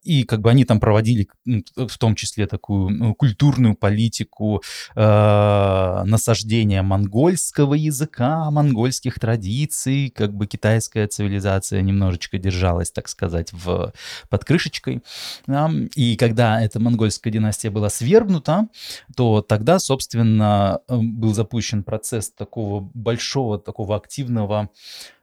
и 0.04 0.24
как 0.24 0.42
бы 0.42 0.50
они 0.50 0.66
там 0.66 0.80
проводили 0.80 1.28
в 1.76 1.98
том 1.98 2.16
числе 2.16 2.48
такую 2.48 2.90
ну, 2.90 3.16
культурную 3.16 3.76
политику 3.76 4.62
э, 4.96 6.04
насаждения 6.06 6.82
монгольского 6.82 7.74
языка, 7.74 8.50
монгольских 8.52 9.20
традиций, 9.20 10.10
как 10.10 10.34
бы 10.34 10.48
китайская 10.48 11.08
цивилизация 11.08 11.82
немножечко 11.82 12.38
держалась, 12.38 12.92
так 12.92 13.08
сказать, 13.08 13.52
в, 13.54 13.94
под 14.30 14.46
крышечкой. 14.46 15.02
Да? 15.48 15.72
И 15.96 16.16
когда 16.16 16.62
эта 16.62 16.80
монгольская 16.80 17.32
династия 17.32 17.70
была 17.70 17.90
свергнута, 17.90 18.68
то 19.16 19.42
тогда, 19.42 19.80
собственно, 19.80 20.80
э, 20.88 20.98
был 20.98 21.34
запущен 21.34 21.84
процесс 21.84 22.32
такого 22.32 22.90
большого, 22.94 23.60
такого 23.60 23.96
активного 23.96 24.70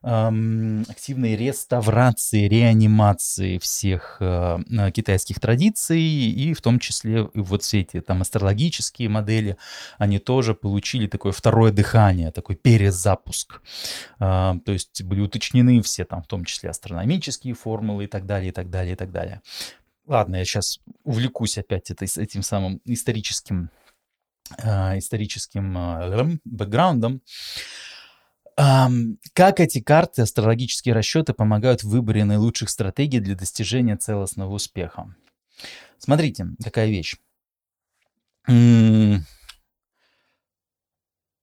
активной 0.02 1.36
реставрации, 1.36 2.48
реанимации 2.48 3.58
всех 3.58 4.16
э, 4.18 4.58
э, 4.68 4.90
китайских 4.90 5.38
традиций, 5.38 6.00
и 6.00 6.54
в 6.54 6.60
том 6.60 6.80
числе 6.80 7.28
вот 7.34 7.62
все 7.62 7.82
эти 7.82 8.00
там 8.00 8.20
астрологические 8.20 9.08
модели, 9.08 9.56
они 9.98 10.18
тоже 10.18 10.54
получили 10.54 11.06
такое 11.06 11.30
второе 11.30 11.70
дыхание, 11.70 12.32
такой 12.32 12.56
перезапуск. 12.56 13.62
А, 14.18 14.56
то 14.64 14.72
есть 14.72 15.04
были 15.04 15.20
уточнены 15.20 15.80
все 15.82 16.04
там, 16.04 16.24
в 16.24 16.26
том 16.26 16.44
числе 16.44 16.70
астрономические 16.70 17.54
формулы 17.54 18.04
и 18.04 18.08
так 18.08 18.26
далее, 18.26 18.48
и 18.48 18.52
так 18.52 18.70
далее, 18.70 18.94
и 18.94 18.96
так 18.96 19.12
далее. 19.12 19.40
Ладно, 20.06 20.36
я 20.36 20.44
сейчас 20.44 20.80
увлекусь 21.04 21.58
опять 21.58 21.92
этой, 21.92 22.08
этим 22.20 22.42
самым 22.42 22.80
историческим, 22.84 23.70
э, 24.58 24.98
историческим 24.98 26.40
бэкграундом. 26.44 27.22
Как 28.56 29.60
эти 29.60 29.80
карты, 29.80 30.22
астрологические 30.22 30.94
расчеты 30.94 31.32
помогают 31.32 31.82
в 31.82 31.88
выборе 31.88 32.24
наилучших 32.24 32.68
стратегий 32.68 33.20
для 33.20 33.34
достижения 33.34 33.96
целостного 33.96 34.52
успеха? 34.52 35.14
Смотрите, 35.98 36.48
какая 36.62 36.88
вещь. 36.88 37.16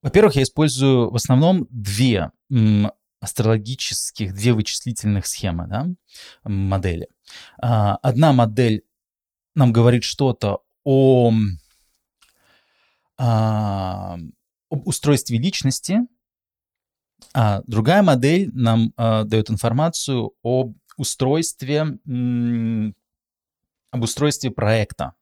Во-первых, 0.02 0.36
я 0.36 0.42
использую 0.42 1.10
в 1.10 1.16
основном 1.16 1.66
две 1.70 2.30
астрологических, 3.20 4.34
две 4.34 4.52
вычислительных 4.54 5.26
схемы, 5.26 5.66
да, 5.66 5.86
модели. 6.44 7.08
А, 7.60 7.96
одна 7.96 8.32
модель 8.32 8.82
нам 9.54 9.72
говорит 9.72 10.04
что-то 10.04 10.62
о, 10.84 11.32
об 13.16 14.20
устройстве 14.70 15.38
личности, 15.38 16.00
а 17.34 17.62
другая 17.66 18.02
модель 18.02 18.50
нам 18.52 18.92
а, 18.96 19.24
дает 19.24 19.50
информацию 19.50 20.32
об 20.42 20.76
устройстве, 20.96 21.98
м, 22.06 22.94
об 23.90 24.02
устройстве 24.02 24.50
проекта 24.50 25.14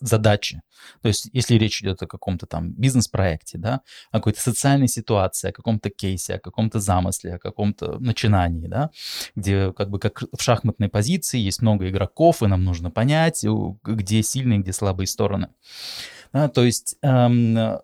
задачи. 0.00 0.62
То 1.02 1.08
есть, 1.08 1.28
если 1.32 1.56
речь 1.56 1.82
идет 1.82 2.02
о 2.02 2.06
каком-то 2.06 2.46
там 2.46 2.72
бизнес-проекте, 2.72 3.58
да, 3.58 3.80
о 4.10 4.18
какой-то 4.18 4.40
социальной 4.40 4.88
ситуации, 4.88 5.50
о 5.50 5.52
каком-то 5.52 5.90
кейсе, 5.90 6.34
о 6.34 6.38
каком-то 6.38 6.80
замысле, 6.80 7.34
о 7.34 7.38
каком-то 7.38 7.98
начинании, 7.98 8.66
да, 8.66 8.90
где 9.34 9.72
как 9.72 9.90
бы 9.90 9.98
как 9.98 10.22
в 10.22 10.40
шахматной 10.40 10.88
позиции 10.88 11.38
есть 11.38 11.62
много 11.62 11.88
игроков, 11.88 12.42
и 12.42 12.46
нам 12.46 12.64
нужно 12.64 12.90
понять, 12.90 13.44
где 13.84 14.22
сильные, 14.22 14.60
где 14.60 14.72
слабые 14.72 15.06
стороны. 15.06 15.48
Да, 16.32 16.48
то 16.48 16.64
есть 16.64 16.96
эм, 17.02 17.80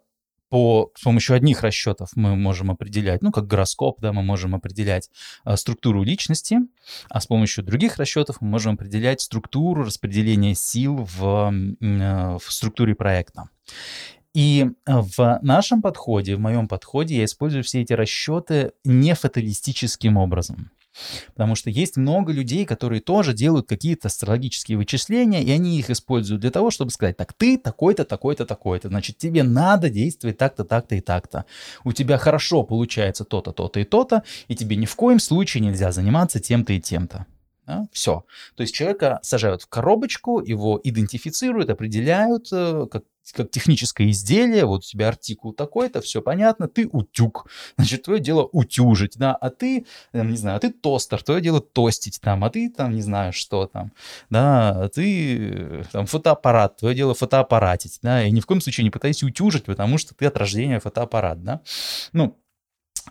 по, 0.49 0.91
с 0.97 1.03
помощью 1.03 1.37
одних 1.37 1.63
расчетов 1.63 2.11
мы 2.15 2.37
можем 2.37 2.71
определять, 2.71 3.23
ну, 3.23 3.31
как 3.31 3.47
гороскоп, 3.47 4.01
да, 4.01 4.13
мы 4.13 4.23
можем 4.23 4.55
определять 4.55 5.11
а, 5.45 5.57
структуру 5.57 6.03
личности, 6.03 6.59
а 7.09 7.21
с 7.21 7.27
помощью 7.27 7.65
других 7.65 7.99
расчетов 7.99 8.41
мы 8.41 8.49
можем 8.49 8.75
определять 8.75 9.21
структуру 9.21 9.85
распределения 9.85 10.55
сил 10.55 11.07
в, 11.19 11.53
а, 11.83 12.39
в 12.39 12.53
структуре 12.53 12.95
проекта. 12.95 13.49
И 14.35 14.71
в 14.87 15.39
нашем 15.43 15.83
подходе, 15.83 16.37
в 16.37 16.41
моем 16.41 16.69
подходе, 16.69 17.17
я 17.17 17.25
использую 17.25 17.65
все 17.65 17.81
эти 17.81 17.93
расчеты 17.93 18.73
не 18.85 19.15
фаталистическим 19.15 20.17
образом. 20.17 20.71
Потому 21.35 21.55
что 21.55 21.71
есть 21.71 21.97
много 21.97 22.33
людей, 22.33 22.65
которые 22.65 23.01
тоже 23.01 23.33
делают 23.33 23.69
какие-то 23.69 24.09
астрологические 24.09 24.79
вычисления, 24.79 25.43
и 25.43 25.51
они 25.51 25.79
их 25.79 25.91
используют 25.91 26.41
для 26.41 26.51
того, 26.51 26.71
чтобы 26.71 26.91
сказать, 26.91 27.17
так 27.17 27.33
ты 27.33 27.59
такой-то, 27.59 28.05
такой-то, 28.05 28.47
такой-то, 28.47 28.89
значит, 28.89 29.19
тебе 29.19 29.43
надо 29.43 29.91
действовать 29.91 30.39
так-то, 30.39 30.65
так-то 30.65 30.95
и 30.95 31.01
так-то. 31.01 31.45
У 31.85 31.93
тебя 31.93 32.19
хорошо 32.19 32.63
получается 32.63 33.25
то-то, 33.25 33.53
то-то 33.53 33.81
и 33.81 33.85
то-то, 33.85 34.23
и 34.49 34.57
тебе 34.57 34.77
ни 34.77 34.87
в 34.87 34.97
коем 34.97 35.21
случае 35.21 35.63
нельзя 35.63 35.93
заниматься 35.93 36.41
тем-то 36.41 36.73
и 36.73 36.81
тем-то. 36.81 37.27
Да? 37.69 37.87
Все. 37.93 38.25
То 38.57 38.63
есть 38.63 38.75
человека 38.75 39.21
сажают 39.23 39.63
в 39.63 39.69
коробочку, 39.69 40.41
его 40.41 40.81
идентифицируют, 40.83 41.69
определяют 41.69 42.49
э, 42.51 42.87
как 42.91 43.05
как 43.33 43.51
техническое 43.51 44.11
изделие, 44.11 44.65
вот 44.65 44.79
у 44.79 44.87
тебя 44.87 45.09
артикул 45.09 45.53
такой-то, 45.53 46.01
все 46.01 46.23
понятно, 46.23 46.69
ты 46.69 46.87
утюг, 46.87 47.47
значит, 47.77 48.03
твое 48.03 48.21
дело 48.21 48.45
утюжить, 48.45 49.17
да, 49.17 49.35
а 49.35 49.51
ты, 49.51 49.87
не 50.13 50.37
знаю, 50.37 50.57
а 50.57 50.61
ты 50.61 50.71
тостер, 50.71 51.23
твое 51.23 51.41
дело 51.41 51.61
тостить 51.61 52.21
там, 52.21 52.45
а 52.45 52.51
ты 52.51 52.71
там, 52.71 52.95
не 52.95 53.03
знаю, 53.03 53.33
что 53.33 53.67
там, 53.67 53.93
да, 54.31 54.85
а 54.85 54.89
ты 54.89 55.39
э, 55.39 55.83
там 55.93 56.07
фотоаппарат, 56.07 56.79
твое 56.79 56.95
дело 56.95 57.15
фотоаппаратить, 57.15 57.99
да, 58.03 58.25
и 58.25 58.31
ни 58.31 58.41
в 58.41 58.47
коем 58.47 58.61
случае 58.61 58.85
не 58.85 58.91
пытайся 58.91 59.27
утюжить, 59.27 59.65
потому 59.65 59.99
что 59.99 60.15
ты 60.15 60.27
от 60.27 60.37
рождения 60.37 60.81
фотоаппарат, 60.81 61.43
да, 61.43 61.61
ну, 62.13 62.37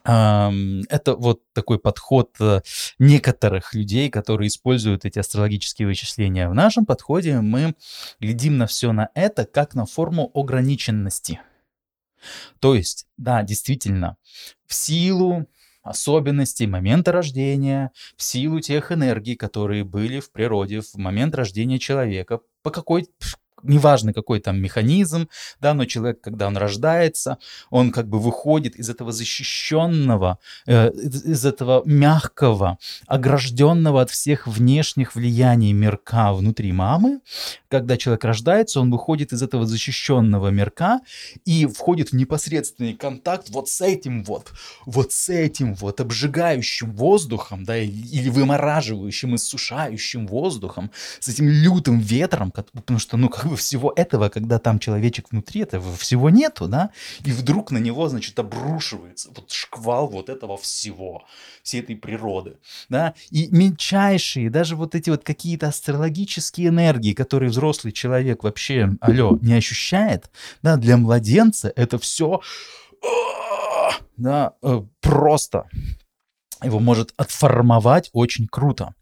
это 0.08 1.16
вот 1.16 1.42
такой 1.54 1.80
подход 1.80 2.36
э, 2.40 2.62
некоторых 2.98 3.74
людей, 3.74 4.10
которые 4.10 4.48
используют 4.48 5.04
эти 5.04 5.20
астрологические 5.20 5.88
вычисления. 5.88 6.48
В 6.48 6.54
нашем 6.54 6.86
подходе 6.86 7.42
мы 7.42 7.76
глядим 8.22 8.58
на 8.58 8.68
все 8.68 8.94
на 8.94 9.10
это 9.16 9.46
как 9.46 9.76
на 9.76 9.86
форму 9.86 10.32
ограниченности. 10.34 11.42
То 12.60 12.74
есть, 12.74 13.06
да, 13.18 13.44
действительно, 13.44 14.16
в 14.66 14.74
силу 14.74 15.46
особенностей 15.84 16.68
момента 16.68 17.12
рождения, 17.12 17.92
в 18.16 18.24
силу 18.24 18.62
тех 18.62 18.92
энергий, 18.94 19.36
которые 19.36 19.84
были 19.84 20.22
в 20.22 20.32
природе 20.32 20.82
в 20.82 20.96
момент 20.96 21.36
рождения 21.36 21.80
человека, 21.80 22.40
по 22.64 22.72
какой 22.72 23.10
неважно 23.64 24.14
какой 24.14 24.40
там 24.40 24.60
механизм, 24.60 25.30
да, 25.60 25.74
но 25.74 25.86
человек, 25.86 26.22
когда 26.22 26.48
он 26.48 26.58
рождается, 26.58 27.38
он 27.70 27.92
как 27.92 28.08
бы 28.08 28.20
выходит 28.20 28.76
из 28.76 28.90
этого 28.90 29.12
защищенного, 29.12 30.40
э, 30.66 30.92
из 30.92 31.46
этого 31.46 31.82
мягкого, 31.86 32.78
огражденного 33.08 34.02
от 34.02 34.10
всех 34.10 34.48
внешних 34.48 35.16
влияний 35.16 35.74
мирка 35.74 36.34
внутри 36.34 36.72
мамы. 36.72 37.20
Когда 37.70 37.98
человек 37.98 38.24
рождается, 38.24 38.80
он 38.80 38.92
выходит 38.92 39.34
из 39.34 39.42
этого 39.42 39.66
защищенного 39.66 40.50
мирка 40.50 41.00
и 41.46 41.66
входит 41.66 42.10
в 42.10 42.14
непосредственный 42.14 42.94
контакт 42.94 43.50
вот 43.50 43.70
с 43.70 43.82
этим 43.82 44.24
вот, 44.24 44.52
вот 44.86 45.12
с 45.12 45.30
этим 45.30 45.74
вот 45.76 46.00
обжигающим 46.00 46.92
воздухом, 46.96 47.64
да, 47.64 47.78
или 47.78 48.30
вымораживающим, 48.30 49.36
иссушающим 49.36 50.28
воздухом, 50.28 50.92
с 51.20 51.28
этим 51.28 51.50
лютым 51.50 52.00
ветром, 52.00 52.52
потому 52.52 53.00
что, 53.00 53.18
ну, 53.18 53.30
как 53.30 53.46
всего 53.56 53.94
этого, 53.96 54.30
когда 54.30 54.60
там 54.60 54.80
человечек 54.80 55.28
внутри, 55.32 55.62
этого 55.62 55.96
всего 55.96 56.30
нету, 56.30 56.68
да, 56.68 56.92
и 57.24 57.32
вдруг 57.32 57.72
на 57.72 57.78
него, 57.78 58.08
значит, 58.10 58.38
обрушивается 58.40 59.30
вот 59.36 59.52
шквал 59.52 60.08
вот 60.08 60.30
этого 60.30 60.58
всего, 60.58 61.24
всей 61.64 61.82
этой 61.82 61.96
природы, 61.96 62.58
да, 62.90 63.14
и 63.30 63.48
мельчайшие, 63.52 64.50
даже 64.50 64.76
вот 64.76 64.96
эти 64.96 65.10
вот 65.10 65.24
какие-то 65.24 65.68
астрологические 65.68 66.70
энергии, 66.70 67.14
которые 67.14 67.50
взрослый 67.50 67.94
человек 67.94 68.44
вообще, 68.44 68.90
алло, 69.02 69.38
не 69.42 69.54
ощущает, 69.54 70.30
да, 70.62 70.78
для 70.78 70.98
младенца 70.98 71.72
это 71.76 71.98
все, 72.00 72.42
да, 74.18 74.54
э, 74.62 74.82
просто 75.02 75.66
его 76.64 76.80
может 76.80 77.14
отформовать 77.18 78.10
очень 78.14 78.48
круто. 78.48 78.94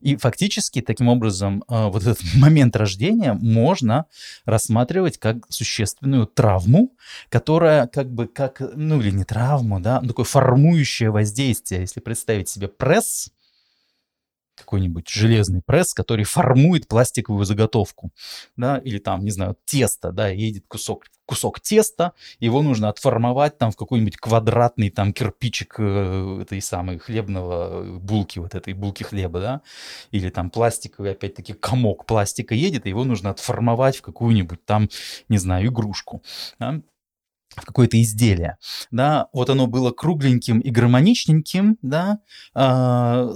И 0.00 0.16
фактически 0.16 0.80
таким 0.80 1.08
образом 1.08 1.64
э, 1.68 1.88
вот 1.88 2.02
этот 2.02 2.22
момент 2.34 2.76
рождения 2.76 3.32
можно 3.34 4.06
рассматривать 4.44 5.18
как 5.18 5.36
существенную 5.48 6.26
травму, 6.26 6.92
которая 7.28 7.86
как 7.86 8.12
бы 8.12 8.26
как, 8.26 8.60
ну 8.74 9.00
или 9.00 9.10
не 9.10 9.24
травму, 9.24 9.80
да, 9.80 10.00
такое 10.00 10.24
формующее 10.24 11.10
воздействие. 11.10 11.82
Если 11.82 12.00
представить 12.00 12.48
себе 12.48 12.68
пресс, 12.68 13.30
какой-нибудь 14.56 15.08
железный 15.08 15.62
пресс, 15.64 15.94
который 15.94 16.24
формует 16.24 16.88
пластиковую 16.88 17.44
заготовку, 17.44 18.10
да, 18.56 18.78
или 18.78 18.98
там, 18.98 19.24
не 19.24 19.30
знаю, 19.30 19.56
тесто, 19.64 20.12
да, 20.12 20.28
едет 20.28 20.64
кусок, 20.68 21.04
кусок 21.26 21.60
теста, 21.60 22.12
его 22.40 22.62
нужно 22.62 22.88
отформовать 22.88 23.58
там 23.58 23.70
в 23.70 23.76
какой-нибудь 23.76 24.16
квадратный 24.16 24.90
там 24.90 25.12
кирпичик 25.12 25.76
э, 25.78 26.40
этой 26.42 26.60
самой 26.62 26.98
хлебного 26.98 27.98
булки, 27.98 28.38
вот 28.38 28.54
этой 28.54 28.72
булки 28.74 29.02
хлеба, 29.02 29.40
да, 29.40 29.60
или 30.10 30.30
там 30.30 30.50
пластиковый, 30.50 31.12
опять-таки, 31.12 31.52
комок 31.52 32.06
пластика 32.06 32.54
едет, 32.54 32.86
и 32.86 32.90
его 32.90 33.04
нужно 33.04 33.30
отформовать 33.30 33.96
в 33.96 34.02
какую-нибудь 34.02 34.64
там, 34.64 34.88
не 35.28 35.38
знаю, 35.38 35.68
игрушку, 35.68 36.22
да? 36.58 36.80
в 37.54 37.64
какое-то 37.64 38.00
изделие, 38.00 38.58
да, 38.90 39.28
вот 39.32 39.50
оно 39.50 39.66
было 39.66 39.90
кругленьким 39.90 40.60
и 40.60 40.70
гармоничненьким, 40.70 41.78
да, 41.82 42.18
э, 42.54 43.30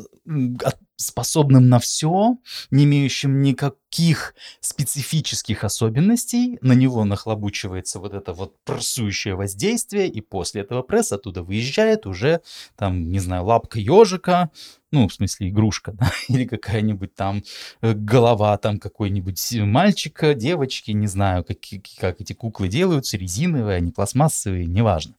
способным 1.00 1.68
на 1.68 1.78
все, 1.78 2.36
не 2.70 2.84
имеющим 2.84 3.42
никаких 3.42 4.34
специфических 4.60 5.64
особенностей, 5.64 6.58
на 6.60 6.72
него 6.72 7.04
нахлобучивается 7.04 7.98
вот 7.98 8.14
это 8.14 8.32
вот 8.32 8.62
прессующее 8.64 9.34
воздействие, 9.34 10.08
и 10.08 10.20
после 10.20 10.62
этого 10.62 10.82
пресс 10.82 11.12
оттуда 11.12 11.42
выезжает 11.42 12.06
уже, 12.06 12.42
там, 12.76 13.08
не 13.08 13.18
знаю, 13.18 13.44
лапка 13.44 13.78
ежика, 13.78 14.50
ну, 14.92 15.08
в 15.08 15.14
смысле, 15.14 15.48
игрушка, 15.48 15.92
да, 15.98 16.12
или 16.28 16.44
какая-нибудь 16.44 17.14
там 17.14 17.42
э, 17.80 17.94
голова 17.94 18.56
там 18.58 18.78
какой-нибудь 18.78 19.40
мальчика, 19.60 20.34
девочки, 20.34 20.90
не 20.90 21.06
знаю, 21.06 21.44
как, 21.44 21.58
как 21.98 22.20
эти 22.20 22.34
куклы 22.34 22.68
делаются, 22.68 23.16
резиновые, 23.16 23.76
они 23.76 23.90
пластмассовые, 23.90 24.66
неважно. 24.66 25.14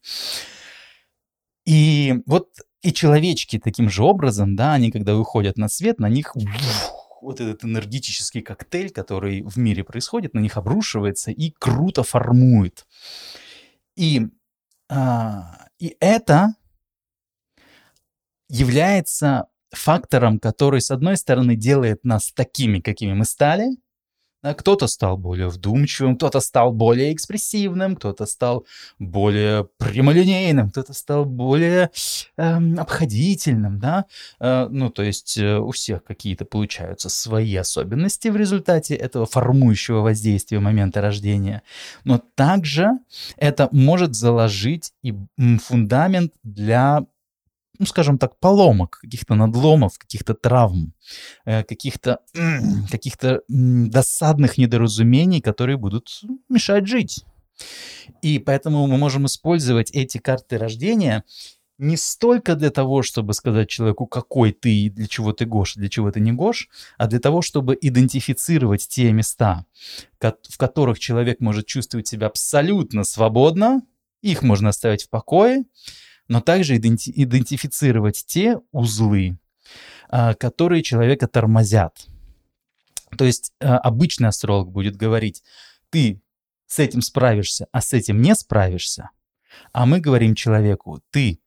И 1.65 2.22
вот 2.26 2.50
и 2.82 2.91
человечки 2.91 3.60
таким 3.60 3.89
же 3.89 4.04
образом, 4.04 4.56
да, 4.56 4.74
они 4.74 4.91
когда 4.91 5.15
выходят 5.15 5.58
на 5.58 5.70
свет, 5.70 6.00
на 6.00 6.10
них 6.10 6.36
вот 7.22 7.39
этот 7.39 7.63
энергетический 7.63 8.41
коктейль, 8.41 8.89
который 8.89 9.44
в 9.44 9.58
мире 9.58 9.84
происходит, 9.84 10.34
на 10.34 10.39
них 10.39 10.58
обрушивается 10.58 11.32
и 11.32 11.52
круто 11.52 12.04
формует. 12.04 12.88
И, 13.96 14.28
а, 14.89 15.67
и 15.78 15.96
это 16.00 16.56
является 18.50 19.48
фактором, 19.70 20.39
который, 20.39 20.82
с 20.82 20.91
одной 20.91 21.15
стороны, 21.15 21.56
делает 21.56 22.04
нас 22.04 22.32
такими, 22.34 22.80
какими 22.80 23.13
мы 23.13 23.26
стали, 23.26 23.78
кто-то 24.42 24.88
стал 24.88 25.18
более 25.18 25.50
вдумчивым, 25.50 26.16
кто-то 26.16 26.40
стал 26.40 26.72
более 26.72 27.14
экспрессивным, 27.14 27.96
кто-то 27.96 28.26
стал 28.26 28.66
более 29.00 29.68
прямолинейным, 29.78 30.70
кто-то 30.72 30.94
стал 30.94 31.26
более 31.26 31.92
э, 32.38 32.74
обходительным, 32.78 33.80
да. 33.80 34.06
Э, 34.40 34.68
ну, 34.70 34.90
то 34.90 35.04
есть 35.04 35.38
э, 35.38 35.58
у 35.58 35.72
всех 35.72 36.04
какие-то 36.04 36.46
получаются 36.46 37.10
свои 37.10 37.56
особенности 37.56 38.30
в 38.30 38.36
результате 38.36 38.96
этого 38.96 39.26
формующего 39.26 40.02
воздействия 40.02 40.60
момента 40.60 41.02
рождения. 41.02 41.62
Но 42.04 42.22
также 42.36 42.90
это 43.38 43.70
может 43.72 44.16
заложить 44.16 44.94
и 45.04 45.14
фундамент 45.60 46.34
для 46.44 47.06
ну, 47.82 47.88
скажем 47.88 48.20
так, 48.20 48.38
поломок, 48.39 49.00
каких-то 49.02 49.34
надломов, 49.34 49.98
каких-то 49.98 50.36
травм, 50.36 50.94
э, 51.46 51.63
каких-то 51.63 52.20
каких-то 52.91 53.41
досадных 53.48 54.60
недоразумений, 54.60 55.41
которые 55.41 55.78
будут 55.78 56.22
мешать 56.48 56.86
жить. 56.86 57.26
И 58.22 58.38
поэтому 58.38 58.86
мы 58.86 58.98
можем 58.98 59.26
использовать 59.26 59.89
эти 59.91 60.20
карты 60.20 60.60
рождения 60.60 61.24
не 61.80 61.98
столько 61.98 62.54
для 62.54 62.70
того, 62.70 63.02
чтобы 63.02 63.34
сказать 63.34 63.67
человеку, 63.67 64.06
какой 64.06 64.52
ты 64.52 64.72
и 64.72 64.89
для 64.91 65.08
чего 65.08 65.34
ты 65.34 65.46
Гош, 65.46 65.74
для 65.74 65.89
чего 65.89 66.12
ты 66.12 66.20
не 66.20 66.32
Гош, 66.32 66.70
а 67.00 67.08
для 67.08 67.20
того, 67.20 67.41
чтобы 67.41 67.76
идентифицировать 67.82 68.88
те 68.88 69.12
места, 69.12 69.65
в 70.20 70.58
которых 70.58 71.00
человек 71.00 71.39
может 71.39 71.65
чувствовать 71.65 72.08
себя 72.08 72.28
абсолютно 72.28 73.04
свободно, 73.04 73.82
их 74.22 74.44
можно 74.44 74.70
оставить 74.70 75.06
в 75.06 75.10
покое, 75.10 75.63
но 76.32 76.39
также 76.39 76.78
иденти- 76.78 77.12
идентифицировать 77.13 78.24
те 78.26 78.58
узлы, 78.72 79.38
а, 80.08 80.34
которые 80.34 80.82
человека 80.82 81.28
тормозят. 81.28 82.08
То 83.17 83.26
есть 83.26 83.52
а, 83.60 83.78
обычный 83.78 84.30
астролог 84.30 84.72
будет 84.72 84.96
говорить, 84.96 85.44
ты 85.89 86.22
с 86.67 86.80
этим 86.80 87.02
справишься, 87.02 87.67
а 87.74 87.82
с 87.82 87.91
этим 87.91 88.22
не 88.22 88.34
справишься. 88.34 89.10
А 89.74 89.86
мы 89.86 90.00
говорим 90.00 90.34
человеку, 90.34 91.02
ты 91.10 91.41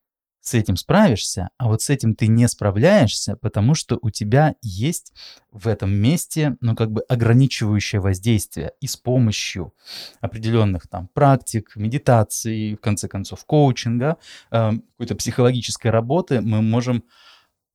с 0.44 0.52
этим 0.52 0.76
справишься, 0.76 1.48
а 1.56 1.68
вот 1.68 1.80
с 1.80 1.88
этим 1.88 2.14
ты 2.14 2.26
не 2.26 2.46
справляешься, 2.48 3.36
потому 3.36 3.74
что 3.74 3.98
у 4.02 4.10
тебя 4.10 4.56
есть 4.60 5.14
в 5.50 5.66
этом 5.66 5.90
месте, 5.90 6.58
ну, 6.60 6.76
как 6.76 6.92
бы 6.92 7.00
ограничивающее 7.08 7.98
воздействие. 7.98 8.72
И 8.82 8.86
с 8.86 8.96
помощью 8.98 9.72
определенных 10.20 10.86
там 10.86 11.08
практик, 11.14 11.72
медитации, 11.76 12.74
в 12.74 12.80
конце 12.80 13.08
концов, 13.08 13.46
коучинга, 13.46 14.18
э, 14.50 14.72
какой-то 14.98 15.14
психологической 15.14 15.90
работы 15.90 16.42
мы 16.42 16.60
можем 16.60 17.04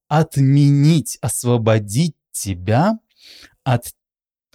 отменить, 0.07 1.17
освободить 1.21 2.15
тебя 2.31 2.99
от 3.63 3.93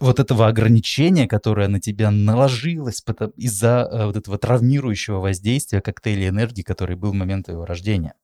вот 0.00 0.18
этого 0.18 0.48
ограничения, 0.48 1.28
которое 1.28 1.68
на 1.68 1.80
тебя 1.80 2.11
наложилось 2.11 3.02
из-за 3.37 3.88
э, 3.90 4.07
вот 4.07 4.16
этого 4.16 4.38
травмирующего 4.38 5.20
воздействия 5.20 5.80
коктейля 5.80 6.28
энергии, 6.28 6.62
который 6.62 6.96
был 6.96 7.12
в 7.12 7.14
момент 7.14 7.46
твоего 7.46 7.64
рождения. 7.64 8.14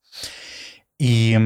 И 0.98 1.38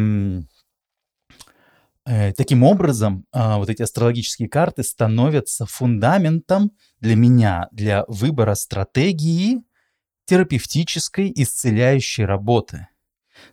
э, 2.07 2.33
таким 2.33 2.63
образом 2.63 3.27
э, 3.33 3.57
вот 3.57 3.69
эти 3.69 3.83
астрологические 3.83 4.49
карты 4.49 4.83
становятся 4.83 5.67
фундаментом 5.67 6.73
для 7.01 7.17
меня, 7.17 7.69
для 7.71 8.05
выбора 8.09 8.55
стратегии 8.55 9.63
терапевтической 10.27 11.31
исцеляющей 11.35 12.25
работы– 12.25 12.89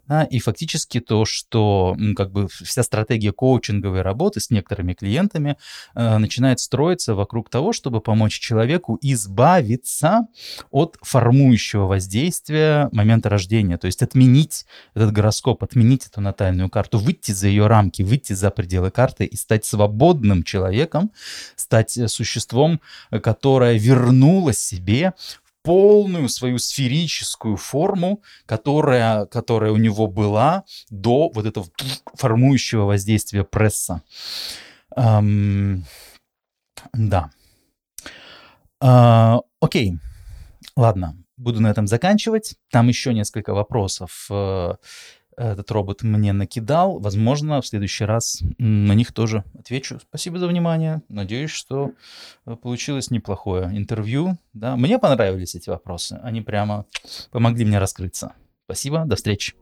да, 0.08 0.24
и 0.24 0.40
фактически 0.40 1.00
то, 1.00 1.26
что 1.26 1.96
как 2.16 2.32
бы 2.32 2.48
вся 2.48 2.84
стратегия 2.84 3.32
коучинговой 3.32 4.02
работы 4.02 4.40
с 4.40 4.50
некоторыми 4.50 4.94
клиентами 4.94 5.58
э, 5.96 6.18
начинает 6.18 6.60
строиться 6.60 7.16
вокруг 7.16 7.50
того, 7.50 7.74
чтобы 7.74 8.02
помочь 8.02 8.40
человеку 8.40 8.98
избавиться 9.02 10.28
от 10.70 10.98
формующего 11.02 11.86
воздействия 11.86 12.90
момента 12.92 13.30
рождения, 13.30 13.78
то 13.78 13.88
есть 13.88 14.02
отменить 14.02 14.66
этот 14.94 15.12
гороскоп, 15.12 15.64
отменить 15.64 16.08
эту 16.08 16.22
натальную 16.22 16.70
карту, 16.70 16.98
выйти 16.98 17.32
за 17.32 17.48
ее 17.48 17.68
рамки, 17.68 18.02
выйти 18.02 18.34
за 18.34 18.52
пределы 18.52 18.92
карты 18.92 19.26
и 19.26 19.36
стать 19.36 19.66
свободным 19.66 20.44
человеком, 20.44 21.12
стать 21.56 21.98
существом, 22.08 22.82
которое 23.22 23.78
вернуло 23.78 24.54
себе 24.54 25.14
полную 25.64 26.30
свою 26.30 26.58
сферическую 26.58 27.58
форму, 27.58 28.22
которая, 28.46 29.26
которая 29.26 29.72
у 29.72 29.78
него 29.78 30.08
была 30.08 30.64
до 30.90 31.32
вот 31.34 31.46
этого 31.46 31.68
формующего 32.16 32.86
воздействия 32.86 33.44
пресса. 33.44 34.02
Эм, 34.96 35.86
да. 36.94 37.32
Э, 38.82 39.38
окей. 39.60 40.00
Ладно, 40.76 41.18
буду 41.38 41.62
на 41.62 41.70
этом 41.70 41.88
заканчивать. 41.88 42.56
Там 42.70 42.88
еще 42.88 43.14
несколько 43.14 43.54
вопросов 43.54 44.28
э, 44.30 44.76
этот 45.38 45.72
робот 45.72 46.04
мне 46.04 46.34
накидал. 46.34 47.00
Возможно, 47.00 47.62
в 47.62 47.68
следующий 47.68 48.06
раз 48.06 48.42
на 48.58 48.94
них 48.94 49.12
тоже 49.14 49.44
отвечу. 49.58 50.00
Спасибо 50.00 50.40
за 50.40 50.48
внимание. 50.48 51.02
Надеюсь, 51.10 51.52
что 51.52 51.92
э, 52.46 52.56
получилось 52.56 53.12
неплохое 53.12 53.66
интервью. 53.78 54.38
Да, 54.54 54.76
мне 54.76 55.00
понравились 55.00 55.56
эти 55.56 55.70
вопросы. 55.70 56.20
Они 56.24 56.42
прямо 56.42 56.86
помогли 57.32 57.66
мне 57.66 57.80
раскрыться. 57.80 58.34
Спасибо, 58.66 59.04
до 59.06 59.16
встречи. 59.16 59.54